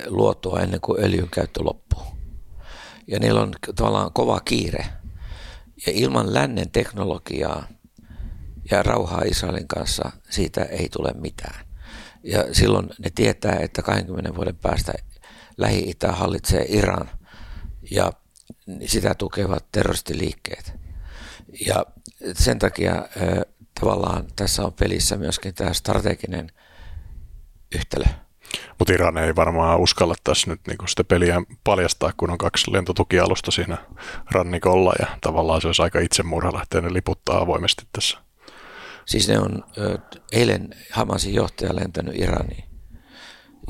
[0.07, 2.03] luotua ennen kuin öljyn käyttö loppuu.
[3.07, 4.87] Ja niillä on tavallaan kova kiire.
[5.87, 7.69] Ja ilman lännen teknologiaa
[8.71, 11.65] ja rauhaa Israelin kanssa siitä ei tule mitään.
[12.23, 14.93] Ja silloin ne tietää, että 20 vuoden päästä
[15.57, 17.11] Lähi-Itä hallitsee Iran
[17.91, 18.13] ja
[18.87, 20.73] sitä tukevat terroristiliikkeet.
[21.67, 21.87] Ja
[22.35, 23.09] sen takia
[23.81, 26.51] tavallaan tässä on pelissä myöskin tämä strateginen
[27.75, 28.05] yhtälö.
[28.78, 33.51] Mutta Iran ei varmaan uskalla tässä nyt niinku sitä peliä paljastaa, kun on kaksi lentotukialusta
[33.51, 33.78] siinä
[34.30, 38.18] rannikolla ja tavallaan se olisi aika itsemurha lähteä ne liputtaa avoimesti tässä.
[39.07, 39.64] Siis ne on
[40.32, 42.64] eilen Hamasin johtaja lentänyt Iraniin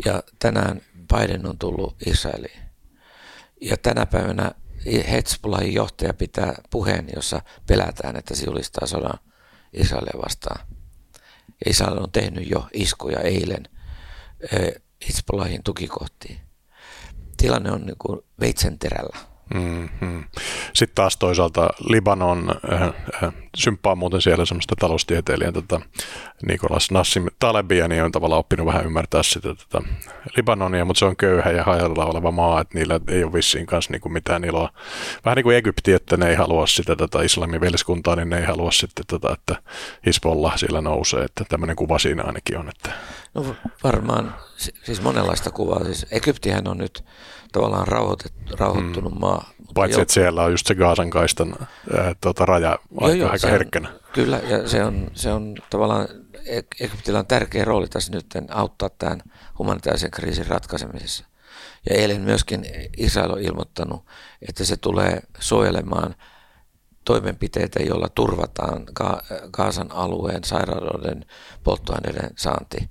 [0.04, 0.80] ja tänään
[1.14, 2.60] Biden on tullut Israeliin.
[3.60, 4.52] Ja tänä päivänä
[5.10, 9.18] Hezbollahin johtaja pitää puheen, jossa pelätään, että se julistaa sodan
[9.72, 10.66] Israelia vastaan.
[11.66, 13.68] Israel on tehnyt jo iskuja eilen
[15.09, 16.41] Hezbollahin tukikohtiin.
[17.36, 19.16] Tilanne on niin kuin veitsenterällä.
[19.55, 20.24] Mm-hmm.
[20.74, 25.80] Sitten taas toisaalta Libanon äh, äh, symppaa muuten siellä semmoista taloustieteilijä tota,
[26.46, 29.82] Nikolas Nassim Talebia, niin on tavallaan oppinut vähän ymmärtää sitä tota,
[30.36, 33.92] Libanonia, mutta se on köyhä ja hajalla oleva maa, että niillä ei ole vissiin kanssa
[33.92, 34.70] niinku mitään iloa.
[35.24, 38.44] Vähän niin kuin Egypti, että ne ei halua sitä tota, islamin veliskuntaa, niin ne ei
[38.44, 39.62] halua sitten, tota, että
[40.06, 42.68] Hisbollah sillä nousee, että tämmöinen kuva siinä ainakin on.
[42.68, 42.92] Että.
[43.34, 44.34] No varmaan,
[44.84, 45.84] siis monenlaista kuvaa.
[45.84, 47.04] Siis Egyptihän on nyt
[47.52, 47.88] tavallaan
[48.59, 49.20] rauhoittunut mm.
[49.20, 49.50] maa.
[49.74, 50.02] Paitsi, jo.
[50.02, 51.54] että siellä on just se Gaasan kaistan
[51.96, 53.88] ää, tuota, raja aika, joo, aika herkkänä.
[53.88, 56.08] On, kyllä, ja se on, se on tavallaan,
[56.80, 59.22] Egyptillä on tärkeä rooli tässä nyt auttaa tämän
[59.58, 61.24] humanitaarisen kriisin ratkaisemisessa.
[61.90, 62.66] Ja eilen myöskin
[62.96, 64.06] Israel on ilmoittanut,
[64.48, 66.14] että se tulee suojelemaan
[67.04, 71.24] toimenpiteitä, joilla turvataan Ga- Gaasan alueen sairaaloiden
[71.64, 72.90] polttoaineiden saanti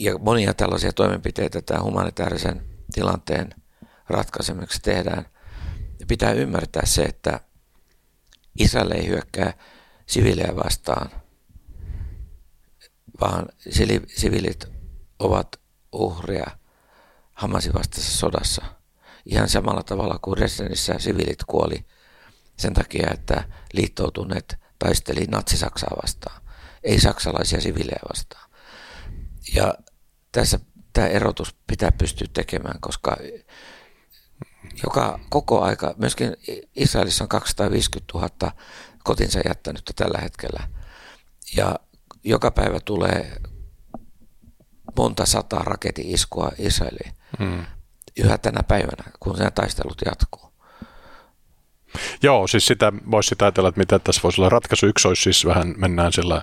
[0.00, 2.62] ja monia tällaisia toimenpiteitä tämän humanitaarisen
[2.92, 3.54] tilanteen
[4.12, 5.26] ratkaisemiseksi tehdään.
[6.00, 7.40] Ja pitää ymmärtää se, että
[8.58, 9.52] Israel ei hyökkää
[10.06, 11.10] siviilejä vastaan,
[13.20, 13.46] vaan
[14.06, 14.64] siviilit
[15.18, 15.60] ovat
[15.92, 16.46] uhria
[17.32, 18.62] Hamasin vastaisessa sodassa.
[19.26, 21.84] Ihan samalla tavalla kuin Dresdenissä siviilit kuoli
[22.56, 26.42] sen takia, että liittoutuneet taisteli natsi-Saksaa vastaan.
[26.82, 28.50] ei saksalaisia siviilejä vastaan.
[29.54, 29.74] Ja
[30.32, 30.60] tässä
[30.92, 33.16] tämä erotus pitää pystyä tekemään, koska
[34.84, 36.36] joka koko aika, myöskin
[36.76, 38.52] Israelissa on 250 000
[39.04, 40.68] kotinsa jättänyt tällä hetkellä.
[41.56, 41.78] Ja
[42.24, 43.36] joka päivä tulee
[44.96, 47.12] monta sataa raketi-iskua Israeliin.
[47.38, 47.66] Hmm.
[48.16, 50.52] Yhä tänä päivänä, kun nämä taistelut jatkuu.
[52.22, 54.86] Joo, siis sitä voisi ajatella, että mitä tässä voisi olla ratkaisu.
[54.86, 56.42] Yksi olisi siis vähän, mennään sillä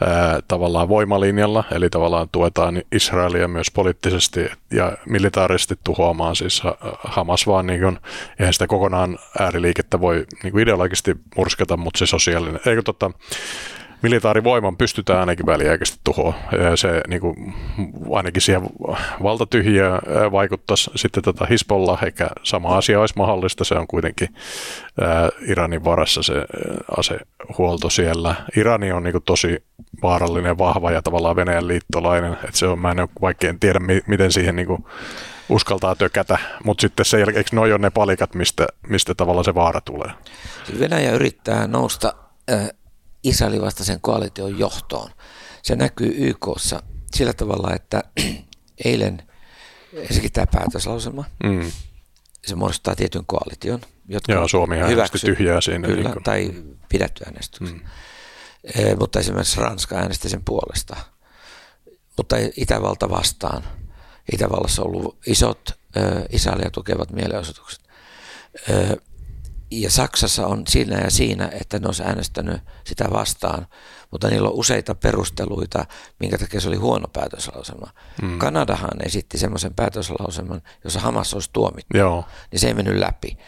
[0.00, 6.62] ää, tavallaan voimalinjalla, eli tavallaan tuetaan Israelia myös poliittisesti ja militaarisesti tuhoamaan siis
[7.04, 7.98] Hamas vaan niin kuin,
[8.40, 13.10] eihän sitä kokonaan ääriliikettä voi niin kuin ideologisesti murskata, mutta se sosiaalinen, eikö totta,
[14.02, 16.34] militaarivoiman pystytään ainakin väliaikaisesti tuhoa.
[16.74, 17.54] Se niin kuin,
[18.12, 18.62] ainakin siihen
[19.22, 19.90] valtatyhjiä
[20.32, 23.64] vaikuttaisi sitten tätä Hisbollah, eikä sama asia olisi mahdollista.
[23.64, 24.28] Se on kuitenkin
[25.48, 26.34] Iranin varassa se
[26.98, 28.34] asehuolto siellä.
[28.56, 29.64] Irani on niin kuin, tosi
[30.02, 32.36] vaarallinen, vahva ja tavallaan Venäjän liittolainen.
[32.48, 34.84] Et se on, mä en vaikka en tiedä, miten siihen niin kuin,
[35.48, 39.80] uskaltaa tökätä, mutta sitten se jälkeen, noi on ne palikat, mistä, mistä tavallaan se vaara
[39.80, 40.10] tulee?
[40.80, 42.14] Venäjä yrittää nousta
[42.50, 42.68] äh,
[43.24, 45.10] Israelin vastaisen koalition johtoon.
[45.62, 46.82] Se näkyy YKssa
[47.14, 48.04] sillä tavalla, että
[48.84, 49.22] eilen
[49.92, 51.72] ensinnäkin tämä päätöslauselma, mm.
[52.44, 55.88] se muodostaa tietyn koalition, jotka Joo, Suomi hyväksy, tyhjää siinä.
[55.88, 56.54] Kyllä, niin tai
[56.88, 57.76] pidetty äänestyksen.
[57.76, 57.84] Mm.
[58.64, 60.96] E, mutta esimerkiksi Ranska äänesti sen puolesta.
[62.16, 63.62] Mutta Itävalta vastaan.
[64.32, 66.00] Itävallassa on ollut isot e,
[66.32, 67.80] Israelia tukevat mielenosoitukset.
[69.80, 73.66] Ja Saksassa on siinä ja siinä, että ne olisi äänestänyt sitä vastaan,
[74.10, 75.84] mutta niillä on useita perusteluita,
[76.20, 77.86] minkä takia se oli huono päätöslauselma.
[78.22, 78.38] Mm.
[78.38, 82.24] Kanadahan esitti semmoisen päätöslauselman, jossa Hamas olisi tuomittu, Joo.
[82.50, 83.38] niin se ei mennyt läpi.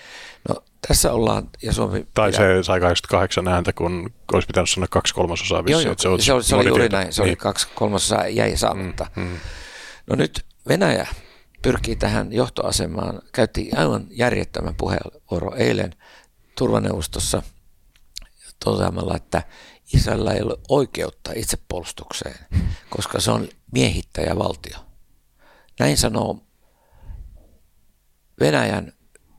[0.48, 2.06] No tässä ollaan, ja Suomi...
[2.14, 2.38] Tai pidä...
[2.38, 6.42] se sai 28 ääntä, kun olisi pitänyt sanoa kaksi kolmasosaa Joo, joo, se, se, oli,
[6.42, 7.30] se oli juuri näin, se niin.
[7.30, 9.06] oli kaksi kolmasosaa jäi saamatta.
[9.16, 9.38] Mm, mm.
[10.06, 11.06] No nyt Venäjä
[11.64, 15.94] pyrkii tähän johtoasemaan, käytti aivan järjettömän puheenvuoro eilen
[16.58, 17.42] turvaneuvostossa
[18.64, 19.42] toteamalla, että
[19.94, 22.46] Israelilla ei ole oikeutta itsepuolustukseen,
[22.90, 24.78] koska se on miehittäjävaltio.
[25.80, 26.42] Näin sanoo
[28.40, 28.92] Venäjän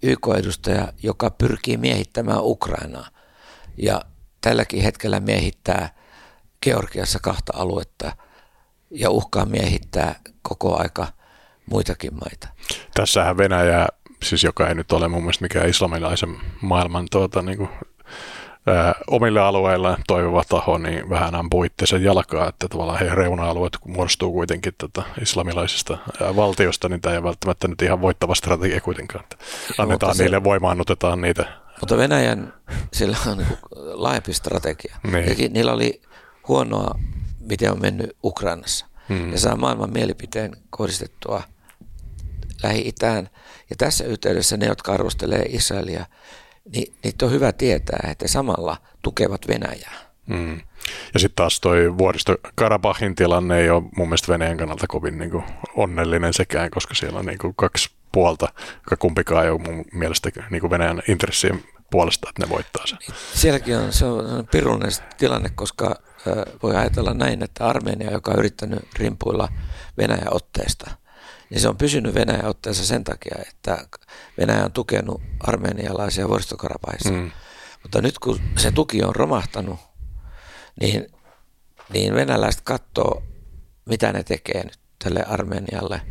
[0.04, 3.08] YK-edustaja, joka pyrkii miehittämään Ukrainaa
[3.78, 4.02] ja
[4.42, 5.96] tälläkin hetkellä miehittää
[6.62, 8.16] Georgiassa kahta aluetta
[8.92, 11.15] ja uhkaa miehittää koko aika
[11.72, 12.48] muitakin maita.
[12.94, 13.88] Tässähän Venäjä,
[14.24, 17.70] siis joka ei nyt ole mun mielestä mikään islamilaisen maailman tuota, niin kuin,
[18.68, 23.92] ää, omille alueille toivova taho, niin vähän ampuu sen jalkaa, että tavallaan he reuna-alueet kun
[23.92, 29.24] muodostuu kuitenkin tätä islamilaisista ää, valtiosta, niin tämä ei välttämättä nyt ihan voittava strategia kuitenkaan.
[29.24, 29.38] Että
[29.78, 30.44] annetaan niille, se...
[30.44, 31.46] voimaannutetaan niitä.
[31.80, 32.54] Mutta Venäjän,
[32.94, 34.96] sillä on niin laajempi strategia.
[35.12, 35.54] Niin.
[35.54, 36.02] niillä oli
[36.48, 37.00] huonoa,
[37.40, 38.86] miten on mennyt Ukrainassa.
[39.10, 39.32] Hmm.
[39.32, 41.44] Ja saa maailman mielipiteen kohdistettua–
[42.64, 43.30] Lähi-Itään.
[43.70, 46.06] Ja tässä yhteydessä ne, jotka arvostelee Israelia,
[46.74, 50.06] niin niitä on hyvä tietää, että samalla tukevat Venäjää.
[50.28, 50.62] Mm.
[51.14, 55.32] Ja sitten taas toi vuoristo Karabahin tilanne ei ole mun mielestä Venäjän kannalta kovin niin
[55.32, 55.44] kuin
[55.76, 58.48] onnellinen sekään, koska siellä on niin kuin kaksi puolta,
[58.78, 62.98] joka kumpikaan ei ole mun mielestä niin kuin Venäjän intressien puolesta, että ne voittaa sen.
[63.34, 65.96] Sielläkin on, se on pirullinen tilanne, koska
[66.64, 69.50] voi ajatella näin, että Armenia, joka on yrittänyt rimpuilla
[69.98, 70.92] Venäjän otteesta–
[71.50, 73.88] niin se on pysynyt Venäjän otteessa sen takia, että
[74.38, 77.12] Venäjä on tukenut armenialaisia vuoristokarapaissa.
[77.12, 77.32] Mm.
[77.84, 79.80] Mutta nyt kun se tuki on romahtanut,
[80.82, 81.08] niin,
[81.94, 83.24] niin venäläiset katsoo,
[83.86, 86.02] mitä ne tekee nyt tälle Armenialle.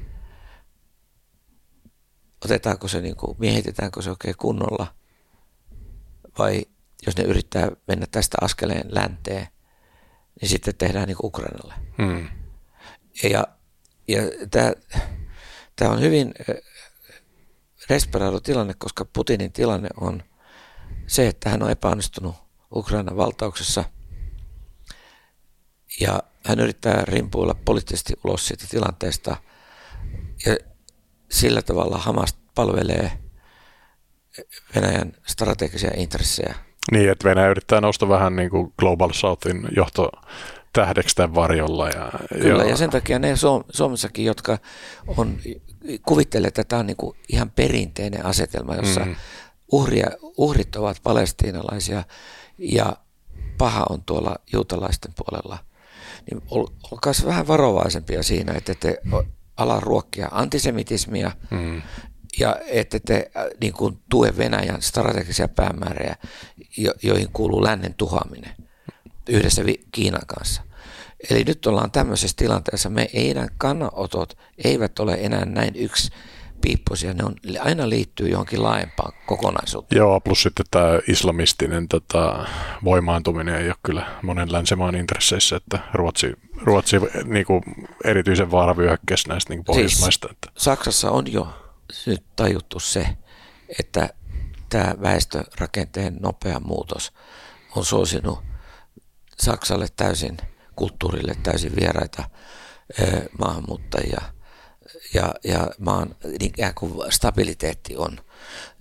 [2.45, 4.95] Otetaanko se, niin kuin, miehitetäänkö se oikein kunnolla
[6.39, 6.63] vai
[7.07, 9.49] jos ne yrittää mennä tästä askeleen länteen,
[10.41, 11.75] niin sitten tehdään niin kuin Ukrainalle.
[11.99, 12.29] Mm.
[13.23, 13.47] Ja,
[14.09, 14.73] ja tämä
[15.77, 16.35] Tämä on hyvin
[17.89, 20.23] desperado tilanne, koska Putinin tilanne on
[21.07, 22.35] se, että hän on epäonnistunut
[22.75, 23.85] Ukrainan valtauksessa
[26.01, 29.37] ja hän yrittää rimpuilla poliittisesti ulos siitä tilanteesta
[30.47, 30.57] ja
[31.31, 33.13] sillä tavalla Hamas palvelee
[34.75, 36.55] Venäjän strategisia intressejä.
[36.93, 40.11] Niin, että Venäjä yrittää nousta vähän niin kuin Global Southin johto
[40.75, 41.89] tähdeksi tämän varjolla.
[41.89, 42.11] Ja,
[42.43, 42.69] Kyllä, jo.
[42.69, 43.35] ja sen takia ne
[43.71, 44.59] Suomessakin, jotka
[45.07, 45.39] on,
[46.07, 49.17] kuvittelee, että tämä on niin kuin ihan perinteinen asetelma, jossa mm.
[49.73, 52.05] uhria, uhrit ovat palestiinalaisia
[52.59, 52.97] ja
[53.59, 55.59] paha on tuolla juutalaisten puolella.
[56.31, 59.01] Niin ol, olkaa vähän varovaisempia siinä, että te
[59.57, 61.83] ala ruokkia antisemitismia mm.
[62.39, 66.17] ja että te niin kuin, tue Venäjän strategisia päämääriä,
[66.77, 68.55] jo, joihin kuuluu lännen tuhoaminen
[69.29, 69.63] yhdessä
[69.93, 70.63] Kiinan kanssa.
[71.31, 76.11] Eli nyt ollaan tämmöisessä tilanteessa, me meidän kannanotot eivät ole enää näin yksi
[76.61, 79.99] piippuisia, ne on, aina liittyy johonkin laajempaan kokonaisuuteen.
[79.99, 82.47] Joo, plus sitten tämä islamistinen tota,
[82.85, 87.63] voimaantuminen ei ole kyllä monen länsimaan intresseissä, että Ruotsi, Ruotsi niin kuin
[88.05, 90.29] erityisen vaaravyöhykkeessä näistä niin pohjoismaista.
[90.29, 90.61] Siis, että.
[90.61, 91.49] Saksassa on jo
[92.07, 93.07] nyt tajuttu se,
[93.79, 94.09] että
[94.69, 97.13] tämä väestörakenteen nopea muutos
[97.77, 98.39] on suosinut
[99.41, 100.37] Saksalle täysin,
[100.77, 102.31] kulttuurille täysin vieraita
[103.39, 104.21] maahanmuuttajia–
[105.15, 108.19] ja, ja maan niin kuin stabiliteetti on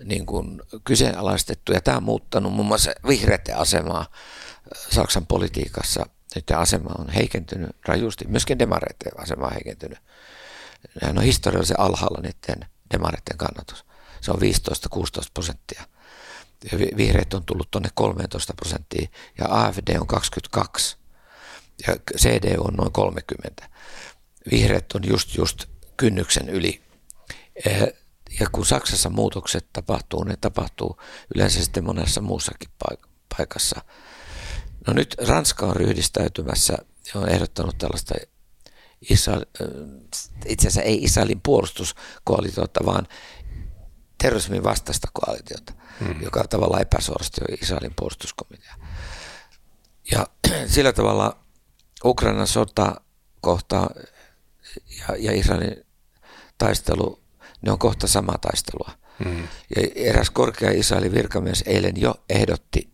[0.03, 4.05] niin kuin kyseenalaistettu ja tämä on muuttanut muun muassa vihreiden asemaa
[4.91, 6.05] Saksan politiikassa.
[6.35, 9.99] Nyt asema on heikentynyt rajusti, myöskin demareiden asema on heikentynyt.
[11.01, 13.85] Nehän on historiallisen alhaalla niiden demareiden kannatus.
[14.21, 14.41] Se on 15-16
[15.33, 15.83] prosenttia.
[16.97, 19.07] Vihreät on tullut tuonne 13 prosenttia
[19.37, 20.97] ja AFD on 22
[21.87, 23.69] ja CD on noin 30.
[24.51, 25.65] Vihreät on just just
[25.97, 26.81] kynnyksen yli.
[27.65, 27.93] Eh,
[28.39, 31.01] ja kun Saksassa muutokset tapahtuu, ne tapahtuu
[31.35, 32.69] yleensä sitten monessa muussakin
[33.37, 33.81] paikassa.
[34.87, 36.77] No nyt Ranska on ryhdistäytymässä
[37.13, 38.15] ja on ehdottanut tällaista
[39.09, 39.67] Israel, eh,
[40.45, 43.07] itse asiassa ei Israelin puolustuskoalitiota, vaan
[44.17, 46.21] terrorismin vastaista koalitiota, hmm.
[46.21, 48.75] joka tavallaan epäsuorasti on Israelin puolustuskomitea.
[50.11, 50.27] Ja
[50.73, 51.39] sillä tavalla
[52.05, 53.01] Ukrainan sota
[53.41, 53.89] kohtaa
[54.99, 55.85] ja, ja Israelin
[56.57, 57.23] taistelu,
[57.61, 58.91] ne on kohta sama taistelua.
[59.25, 59.47] Mm.
[59.75, 62.93] Ja eräs korkea Israelin virkamies eilen jo ehdotti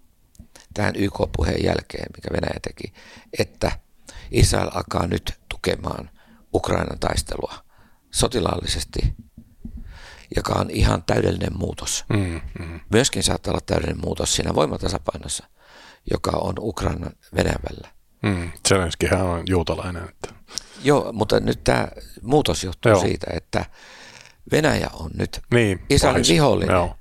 [0.74, 2.94] tähän YK-puheen jälkeen, mikä Venäjä teki,
[3.40, 3.72] että
[4.32, 6.10] Israel alkaa nyt tukemaan
[6.54, 7.54] Ukrainan taistelua
[8.12, 9.16] sotilaallisesti,
[10.36, 12.06] joka on ihan täydellinen muutos.
[12.10, 12.80] Mm, mm.
[12.92, 15.48] Myöskin saattaa olla täydellinen muutos siinä voimatasapainossa,
[16.12, 17.90] joka on Ukrainan Venäjän välillä.
[18.22, 20.04] Mm, Zelenskihän on juutalainen.
[20.04, 20.34] Että.
[20.84, 21.88] Joo, mutta nyt tämä
[22.22, 23.02] muutos johtuu Joo.
[23.02, 23.66] siitä, että
[24.52, 26.30] Venäjä on nyt niin, Israelin pahis.
[26.30, 26.74] vihollinen.
[26.74, 26.96] Joo.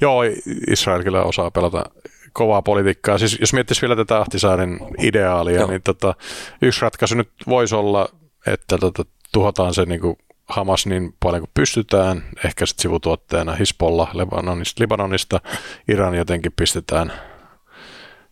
[0.00, 0.22] Joo,
[0.70, 1.84] Israel kyllä osaa pelata
[2.32, 3.18] kovaa politiikkaa.
[3.18, 5.70] Siis jos miettisi vielä tätä Ahtisaarin ideaalia, Joo.
[5.70, 6.14] niin tota,
[6.62, 8.08] yksi ratkaisu nyt voisi olla,
[8.46, 10.16] että tota, tuhotaan se niin kuin
[10.50, 15.40] Hamas niin paljon kuin pystytään, ehkä sitten sivutuotteena Hisbollah Libanonista, Libanonista,
[15.88, 17.12] Iran jotenkin pistetään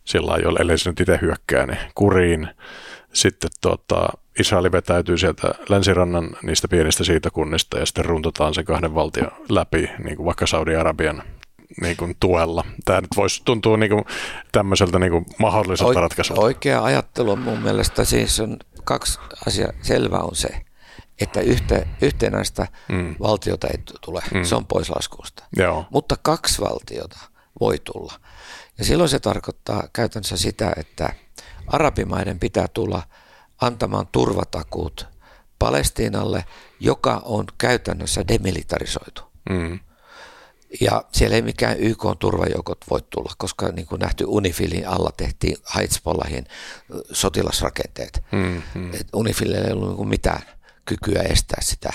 [0.03, 2.47] sillä lailla, ellei se nyt itse hyökkää, niin kuriin.
[3.13, 4.07] Sitten tota,
[4.39, 10.15] Israel vetäytyy sieltä länsirannan niistä pienistä siirtokunnista ja sitten runtotaan se kahden valtion läpi, niin
[10.15, 11.23] kuin vaikka Saudi-Arabian
[11.81, 12.65] niin kuin tuella.
[12.85, 14.05] Tämä nyt voisi tuntua niin kuin
[14.51, 16.41] tämmöiseltä niin kuin mahdolliselta Oike- ratkaisulta.
[16.41, 19.71] Oikea ajattelu on mun mielestä siis on kaksi asiaa.
[19.81, 20.49] Selvä on se,
[21.21, 23.15] että yhtä, yhtenäistä mm.
[23.19, 24.21] valtiota ei tule.
[24.33, 24.43] Mm.
[24.43, 25.43] Se on pois laskusta.
[25.55, 25.85] Joo.
[25.89, 27.19] Mutta kaksi valtiota
[27.59, 28.13] voi tulla.
[28.77, 31.13] Ja silloin se tarkoittaa käytännössä sitä, että
[31.67, 33.03] arabimaiden pitää tulla–
[33.61, 35.07] antamaan turvatakuut
[35.59, 36.45] Palestiinalle,
[36.79, 39.21] joka on käytännössä demilitarisoitu.
[39.49, 39.79] Mm.
[40.81, 45.57] Ja siellä ei mikään YK turvajoukot voi tulla, koska niin kuin nähty Unifilin alla tehtiin
[45.75, 46.45] Hezbollahin
[47.11, 48.23] sotilasrakenteet.
[48.31, 48.93] Mm, mm.
[48.93, 50.41] Et Unifilille ei ollut niin mitään
[50.89, 51.93] kykyä estää sitä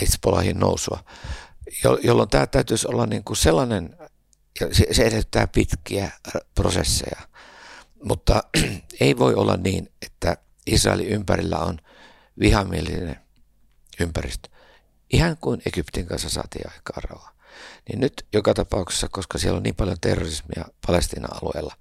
[0.00, 1.04] Hezbollahin nousua,
[2.02, 3.96] jolloin tämä täytyisi olla niin kuin sellainen,
[4.92, 6.10] se edellyttää pitkiä
[6.54, 7.20] prosesseja,
[8.04, 8.42] mutta
[9.00, 10.36] ei voi olla niin, että
[10.66, 11.78] Israelin ympärillä on
[12.40, 13.20] vihamielinen
[14.00, 14.48] ympäristö.
[15.12, 17.32] Ihan kuin Egyptin kanssa saatiin aikaa rauha.
[17.88, 21.74] Niin nyt joka tapauksessa, koska siellä on niin paljon terrorismia Palestiinan alueella,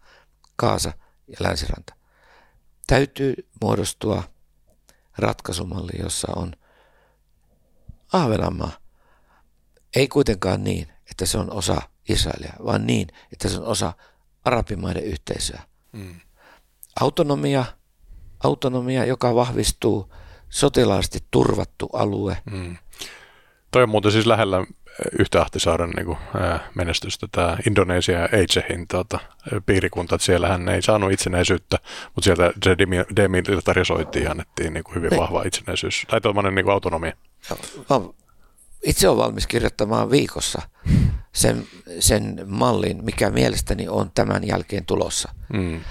[0.56, 0.94] Kaasa
[1.28, 1.96] ja Länsiranta,
[2.88, 4.24] täytyy muodostua
[5.18, 6.54] ratkaisumalli, jossa on
[8.14, 8.72] Ahvenanmaa.
[9.96, 13.94] Ei kuitenkaan niin, että se on osa Israelia, vaan niin, että se on osa
[14.46, 15.62] arabimaiden yhteisöä.
[15.94, 16.16] Mm.
[17.00, 17.66] Autonomia–
[18.44, 20.14] autonomia, joka vahvistuu,
[20.50, 22.38] sotilaasti turvattu alue.
[22.52, 22.78] Mm.
[23.72, 24.66] Toi on muuten siis lähellä
[25.20, 26.18] yhtä Ahtisaaren niin kuin,
[26.76, 29.20] menestystä, tämä Indonesia ja Acehin tuota,
[29.66, 31.78] piirikunta, että siellähän ei saanut itsenäisyyttä,
[32.16, 32.78] mutta sieltä se
[33.16, 35.22] demilitarisoitiin ja annettiin niin kuin hyvin niin.
[35.22, 37.14] vahva itsenäisyys, tai tuollainen niin autonomia.
[38.84, 40.62] Itse olen valmis kirjoittamaan viikossa
[41.34, 41.68] sen,
[42.00, 45.32] sen mallin, mikä mielestäni on tämän jälkeen tulossa.
[45.54, 45.82] Mm.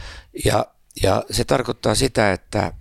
[0.44, 0.66] Ja
[1.02, 2.72] ja se tarkoittaa sitä, että,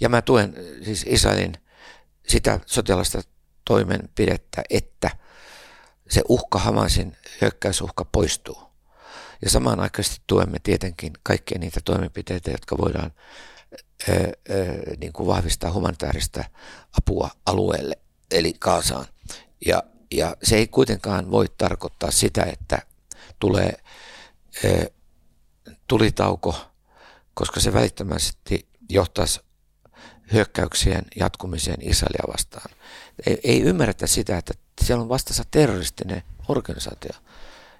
[0.00, 1.52] ja mä tuen siis Israelin
[2.28, 3.22] sitä sotilasta
[3.64, 5.10] toimenpidettä, että
[6.10, 8.62] se uhka Hamasin hyökkäysuhka poistuu.
[9.42, 13.12] Ja samanaikaisesti tuemme tietenkin kaikkia niitä toimenpiteitä, jotka voidaan
[14.08, 14.32] ö, ö,
[15.00, 16.44] niin kuin vahvistaa humanitaarista
[16.98, 17.98] apua alueelle,
[18.30, 19.06] eli Kaasaan.
[19.66, 22.82] Ja, ja se ei kuitenkaan voi tarkoittaa sitä, että
[23.38, 23.72] tulee
[24.64, 24.90] ö,
[25.86, 26.70] tulitauko
[27.40, 29.40] koska se välittömästi johtaisi
[30.32, 32.70] hyökkäyksien jatkumiseen Israelia vastaan.
[33.26, 37.12] Ei, ei ymmärretä sitä, että siellä on vastassa terroristinen organisaatio.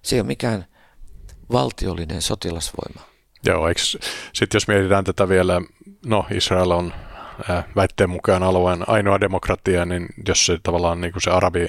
[0.03, 0.67] Se ei ole mikään
[1.53, 3.01] valtiollinen sotilasvoima.
[3.47, 3.65] Joo,
[4.33, 5.61] sitten jos mietitään tätä vielä,
[6.07, 6.93] no Israel on
[7.49, 11.67] ää, väitteen mukaan alueen ainoa demokratia, niin jos se tavallaan niin kuin se arabi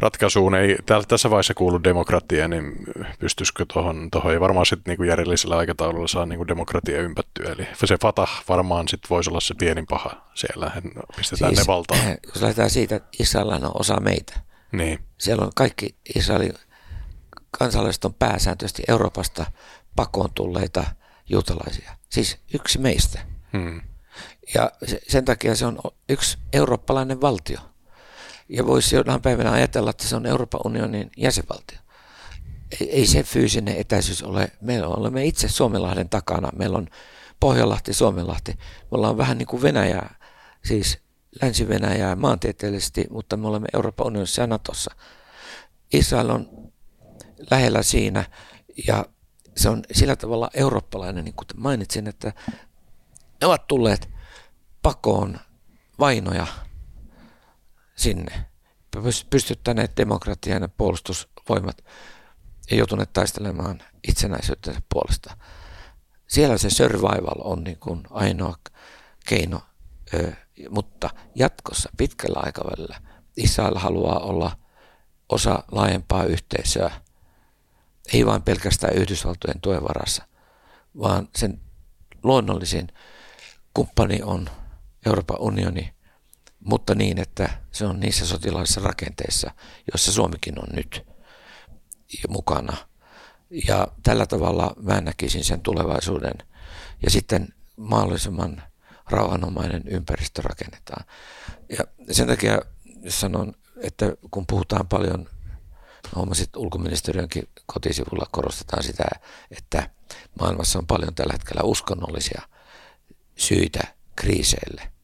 [0.00, 0.76] ratkaisuun ei
[1.08, 2.72] tässä vaiheessa kuulu demokratia, niin
[3.18, 7.52] pystyisikö tuohon, tuohon ei varmaan sitten niin järjellisellä aikataululla saa niin demokratia ympättyä.
[7.52, 10.72] Eli se Fatah varmaan sitten voisi olla se pienin paha siellä,
[11.16, 12.00] pistetään siis, ne valtaan.
[12.26, 14.40] Jos lähdetään siitä, että Israel on osa meitä.
[14.72, 14.98] Niin.
[15.18, 16.54] Siellä on kaikki Israelin
[17.50, 19.46] kansalaiset on pääsääntöisesti Euroopasta
[19.96, 20.84] pakoon tulleita
[21.28, 21.96] juutalaisia.
[22.10, 23.20] Siis yksi meistä.
[23.52, 23.80] Hmm.
[24.54, 24.70] Ja
[25.08, 25.78] sen takia se on
[26.08, 27.58] yksi eurooppalainen valtio.
[28.48, 31.78] Ja voisi jonain päivänä ajatella, että se on Euroopan unionin jäsenvaltio.
[32.80, 34.52] Ei, ei se fyysinen etäisyys ole.
[34.60, 36.50] Me olemme itse Suomenlahden takana.
[36.56, 36.88] Meillä on
[37.40, 38.52] Pohjanlahti, Suomenlahti.
[38.52, 40.14] Me ollaan vähän niin kuin Venäjää,
[40.64, 40.98] siis
[41.42, 44.94] Länsi-Venäjää maantieteellisesti, mutta me olemme Euroopan unionissa ja Natossa.
[45.92, 46.72] Israel on
[47.50, 48.24] lähellä siinä
[48.86, 49.04] ja
[49.56, 52.32] se on sillä tavalla eurooppalainen, niin kuin mainitsin, että
[53.40, 54.08] ne ovat tulleet
[54.82, 55.40] pakoon
[55.98, 56.46] vainoja
[57.98, 58.44] sinne,
[59.30, 61.84] pystyttäneet demokratian ja puolustusvoimat
[62.70, 65.36] ja joutuneet taistelemaan itsenäisyytensä puolesta.
[66.26, 68.56] Siellä se survival on niin kuin ainoa
[69.28, 69.60] keino,
[70.70, 73.00] mutta jatkossa pitkällä aikavälillä
[73.36, 74.58] Israel haluaa olla
[75.28, 76.90] osa laajempaa yhteisöä,
[78.12, 80.24] ei vain pelkästään Yhdysvaltojen tuen varassa,
[81.00, 81.60] vaan sen
[82.22, 82.88] luonnollisin
[83.74, 84.50] kumppani on
[85.06, 85.94] Euroopan unioni,
[86.68, 89.50] mutta niin, että se on niissä sotilaallisissa rakenteissa,
[89.92, 91.06] joissa Suomikin on nyt
[92.28, 92.76] mukana.
[93.68, 96.34] Ja tällä tavalla mä näkisin sen tulevaisuuden.
[97.02, 98.62] Ja sitten mahdollisimman
[99.10, 101.04] rauhanomainen ympäristö rakennetaan.
[101.78, 102.62] Ja sen takia
[103.08, 105.28] sanon, että kun puhutaan paljon,
[106.14, 109.04] huomasit ulkoministeriönkin kotisivulla korostetaan sitä,
[109.50, 109.90] että
[110.40, 112.42] maailmassa on paljon tällä hetkellä uskonnollisia
[113.36, 113.80] syitä
[114.16, 114.97] kriiseille.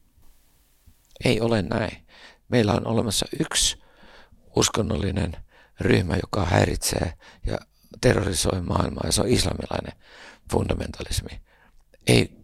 [1.23, 2.07] Ei ole näin.
[2.49, 3.83] Meillä on olemassa yksi
[4.55, 5.37] uskonnollinen
[5.79, 7.13] ryhmä, joka häiritsee
[7.45, 7.57] ja
[8.01, 9.93] terrorisoi maailmaa, ja se on islamilainen
[10.51, 11.41] fundamentalismi.
[12.07, 12.37] Ei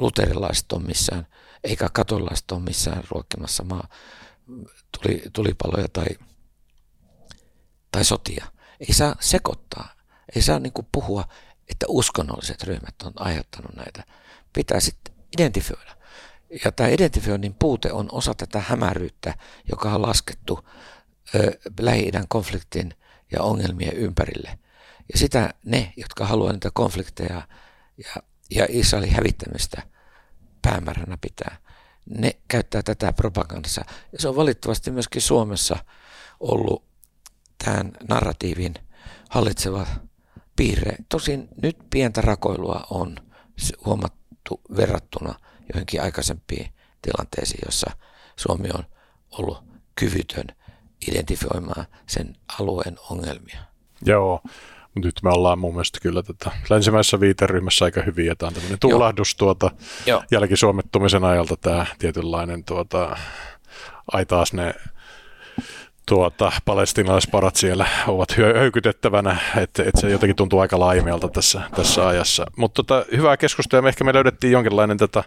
[0.00, 1.26] luterilaiset ole missään,
[1.64, 3.88] eikä katolaiset ole missään ruokkimassa maa,
[4.92, 6.06] tuli, tulipaloja tai,
[7.92, 8.46] tai sotia.
[8.80, 9.94] Ei saa sekoittaa,
[10.34, 11.24] ei saa niin puhua,
[11.68, 14.04] että uskonnolliset ryhmät on aiheuttanut näitä.
[14.52, 15.97] Pitää sitten identifioida.
[16.64, 19.34] Ja tämä identifioinnin puute on osa tätä hämäryyttä,
[19.70, 20.68] joka on laskettu
[21.80, 22.94] Lähi-idän konfliktin
[23.32, 24.58] ja ongelmien ympärille.
[25.12, 27.42] Ja sitä ne, jotka haluavat niitä konflikteja
[28.04, 29.82] ja, ja Israelin hävittämistä
[30.62, 31.56] päämääränä pitää,
[32.18, 33.84] ne käyttää tätä propagandassa.
[34.12, 35.76] Ja se on valitettavasti myöskin Suomessa
[36.40, 36.84] ollut
[37.64, 38.74] tämän narratiivin
[39.30, 39.86] hallitseva
[40.56, 40.96] piirre.
[41.08, 43.16] Tosin nyt pientä rakoilua on
[43.84, 45.34] huomattu verrattuna–
[45.74, 47.90] joihinkin aikaisempiin tilanteisiin, jossa
[48.36, 48.84] Suomi on
[49.30, 49.64] ollut
[49.94, 50.46] kyvytön
[51.08, 53.58] identifioimaan sen alueen ongelmia.
[54.04, 54.40] Joo,
[54.94, 58.54] mutta nyt me ollaan mun mielestä kyllä tätä länsimäisessä viiteryhmässä aika hyvin, ja tämä on
[58.54, 59.70] tämmöinen tuulahdus tuota
[60.30, 63.16] jälkisuomettumisen ajalta tämä tietynlainen tuota,
[64.12, 64.74] ai taas ne
[66.08, 72.46] tuota, palestinalaisparat siellä ovat höykytettävänä, että, että se jotenkin tuntuu aika laimelta tässä, tässä ajassa.
[72.56, 75.24] Mutta tota, hyvää keskustelua, ehkä me löydettiin jonkinlainen tätä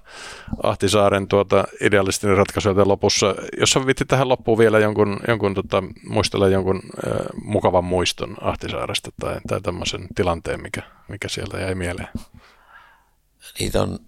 [0.64, 3.36] Ahtisaaren tuota, idealistinen ratkaisu lopussa.
[3.60, 7.14] Jos vitti tähän loppuun vielä jonkun, jonkun tota, muistella jonkun äh,
[7.44, 12.10] mukavan muiston Ahtisaaresta tai, tai tämmöisen tilanteen, mikä, mikä sieltä jäi mieleen.
[13.60, 14.00] Niitä on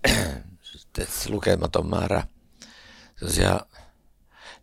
[1.30, 2.24] lukematon määrä
[3.16, 3.60] sellaisia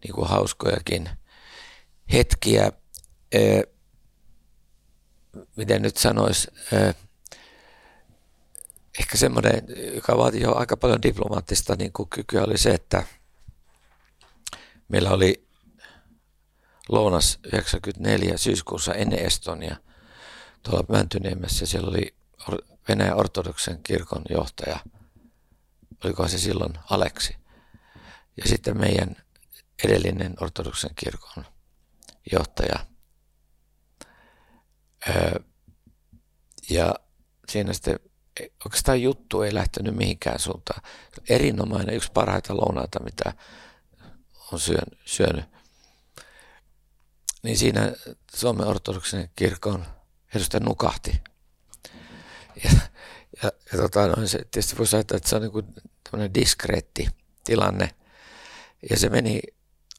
[0.04, 1.08] niin kuin hauskojakin–
[2.12, 2.72] hetkiä,
[5.56, 6.48] miten nyt sanoisi,
[9.00, 13.02] ehkä semmoinen, joka vaati jo aika paljon diplomaattista niin kuin kykyä, oli se, että
[14.88, 15.48] meillä oli
[16.88, 19.76] lounas 94 syyskuussa ennen Estonia
[20.62, 21.66] tuolla Mäntyniemessä.
[21.66, 22.14] Siellä oli
[22.88, 24.78] Venäjän ortodoksen kirkon johtaja,
[26.04, 27.36] oliko se silloin Aleksi.
[28.36, 29.16] Ja sitten meidän
[29.84, 31.44] edellinen ortodoksen kirkon
[32.32, 32.86] johtaja.
[35.08, 35.40] Öö,
[36.70, 36.94] ja
[37.48, 38.00] siinä sitten
[38.64, 40.82] oikeastaan juttu ei lähtenyt mihinkään suuntaan.
[41.28, 43.32] Erinomainen, yksi parhaita lounaita, mitä
[44.52, 45.44] on syön, syönyt.
[47.42, 47.92] Niin siinä
[48.34, 49.86] Suomen ortodoksen kirkon
[50.34, 51.20] edustaja nukahti.
[52.64, 52.70] Ja,
[53.42, 57.08] Ja, ja tota, no, se, tietysti voisi ajatella, että se on niin tämmöinen diskreetti
[57.44, 57.94] tilanne.
[58.90, 59.40] Ja se meni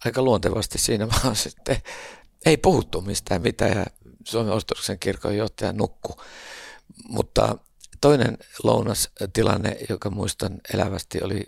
[0.05, 1.77] aika luontevasti siinä vaan sitten
[2.45, 3.85] ei puhuttu mistään mitään ja
[4.27, 6.21] Suomen ortodoksen kirkon johtaja nukku.
[7.09, 7.57] Mutta
[8.01, 11.43] toinen lounastilanne, joka muistan elävästi, oli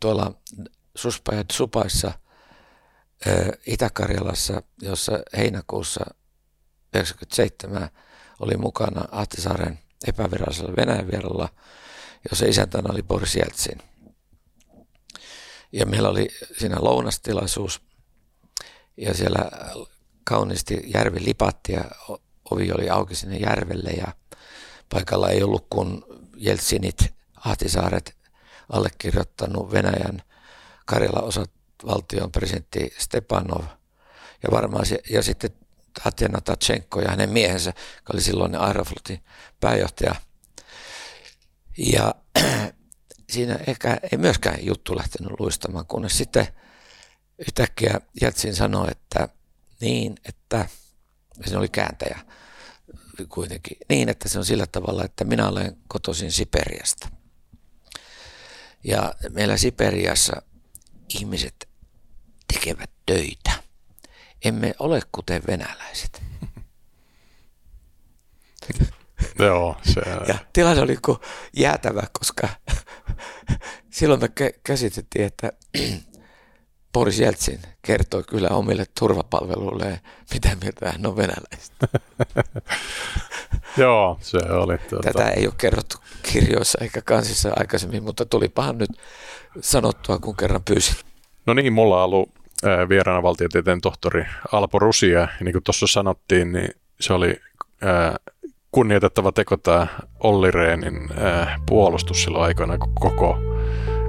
[0.00, 0.34] tuolla
[0.96, 2.12] Suspa ja Supaissa
[3.66, 7.88] Itä-Karjalassa, jossa heinäkuussa 1997
[8.40, 11.48] oli mukana Ahtisaaren epävirallisella Venäjän vieralla,
[12.30, 13.93] jossa isäntänä oli Boris Jeltsin.
[15.74, 17.82] Ja meillä oli siinä lounastilaisuus
[18.96, 19.50] ja siellä
[20.24, 21.84] kauniisti järvi lipatti ja
[22.50, 24.06] ovi oli auki sinne järvelle ja
[24.88, 26.04] paikalla ei ollut kuin
[26.36, 27.14] Jeltsinit,
[27.44, 28.16] Ahtisaaret,
[28.68, 30.22] allekirjoittanut Venäjän
[30.86, 33.64] Karjala osavaltion presidentti Stepanov
[34.42, 35.50] ja varmaan se, ja sitten
[36.02, 39.24] Tatjana Tatsenko ja hänen miehensä, joka oli silloin Aeroflotin
[39.60, 40.14] pääjohtaja.
[41.78, 42.14] Ja
[43.30, 46.46] siinä ehkä ei myöskään juttu lähtenyt luistamaan, kunnes sitten
[47.38, 49.28] yhtäkkiä Jeltsin sanoi, että
[49.80, 50.68] niin, että
[51.46, 52.18] se oli kääntäjä
[53.28, 57.08] kuitenkin, niin, että se on sillä tavalla, että minä olen kotoisin Siperiasta.
[58.84, 60.42] Ja meillä Siperiassa
[61.08, 61.68] ihmiset
[62.52, 63.52] tekevät töitä.
[64.44, 66.22] Emme ole kuten venäläiset.
[69.38, 70.00] Joo, se...
[70.28, 71.18] Ja tilanne oli kuin
[71.56, 72.48] jäätävä, koska
[73.90, 74.28] silloin me
[74.64, 75.52] käsitettiin, että
[76.92, 80.00] Boris Jeltsin kertoi kyllä omille turvapalveluille,
[80.34, 81.88] mitä mieltä hän on venäläistä.
[83.76, 84.78] Joo, se oli.
[84.78, 85.12] Tuota...
[85.12, 85.96] Tätä ei ole kerrottu
[86.32, 88.90] kirjoissa eikä kansissa aikaisemmin, mutta tulipahan nyt
[89.60, 90.96] sanottua, kun kerran pyysin.
[91.46, 92.30] No niin, mulla on ollut
[92.88, 95.28] vieraana valtiotieteen tohtori Alpo Rusia.
[95.40, 96.68] Niin kuin tuossa sanottiin, niin
[97.00, 97.40] se oli
[98.74, 99.86] kunnioitettava teko tämä
[100.20, 101.08] Olli Rehnin
[101.66, 103.38] puolustus silloin aikoina, kun koko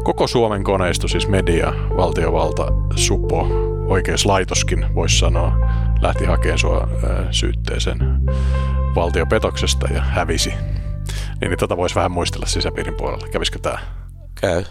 [0.03, 3.47] koko Suomen koneisto, siis media, valtiovalta, supo,
[3.87, 5.69] oikeuslaitoskin voisi sanoa,
[6.01, 6.87] lähti hakemaan sua
[7.31, 7.99] syytteeseen
[8.95, 10.49] valtiopetoksesta ja hävisi.
[10.49, 10.65] Niin,
[11.41, 13.27] niin tätä tota voisi vähän muistella sisäpiirin puolella.
[13.27, 13.79] Kävisikö tämä?
[14.41, 14.63] Käy.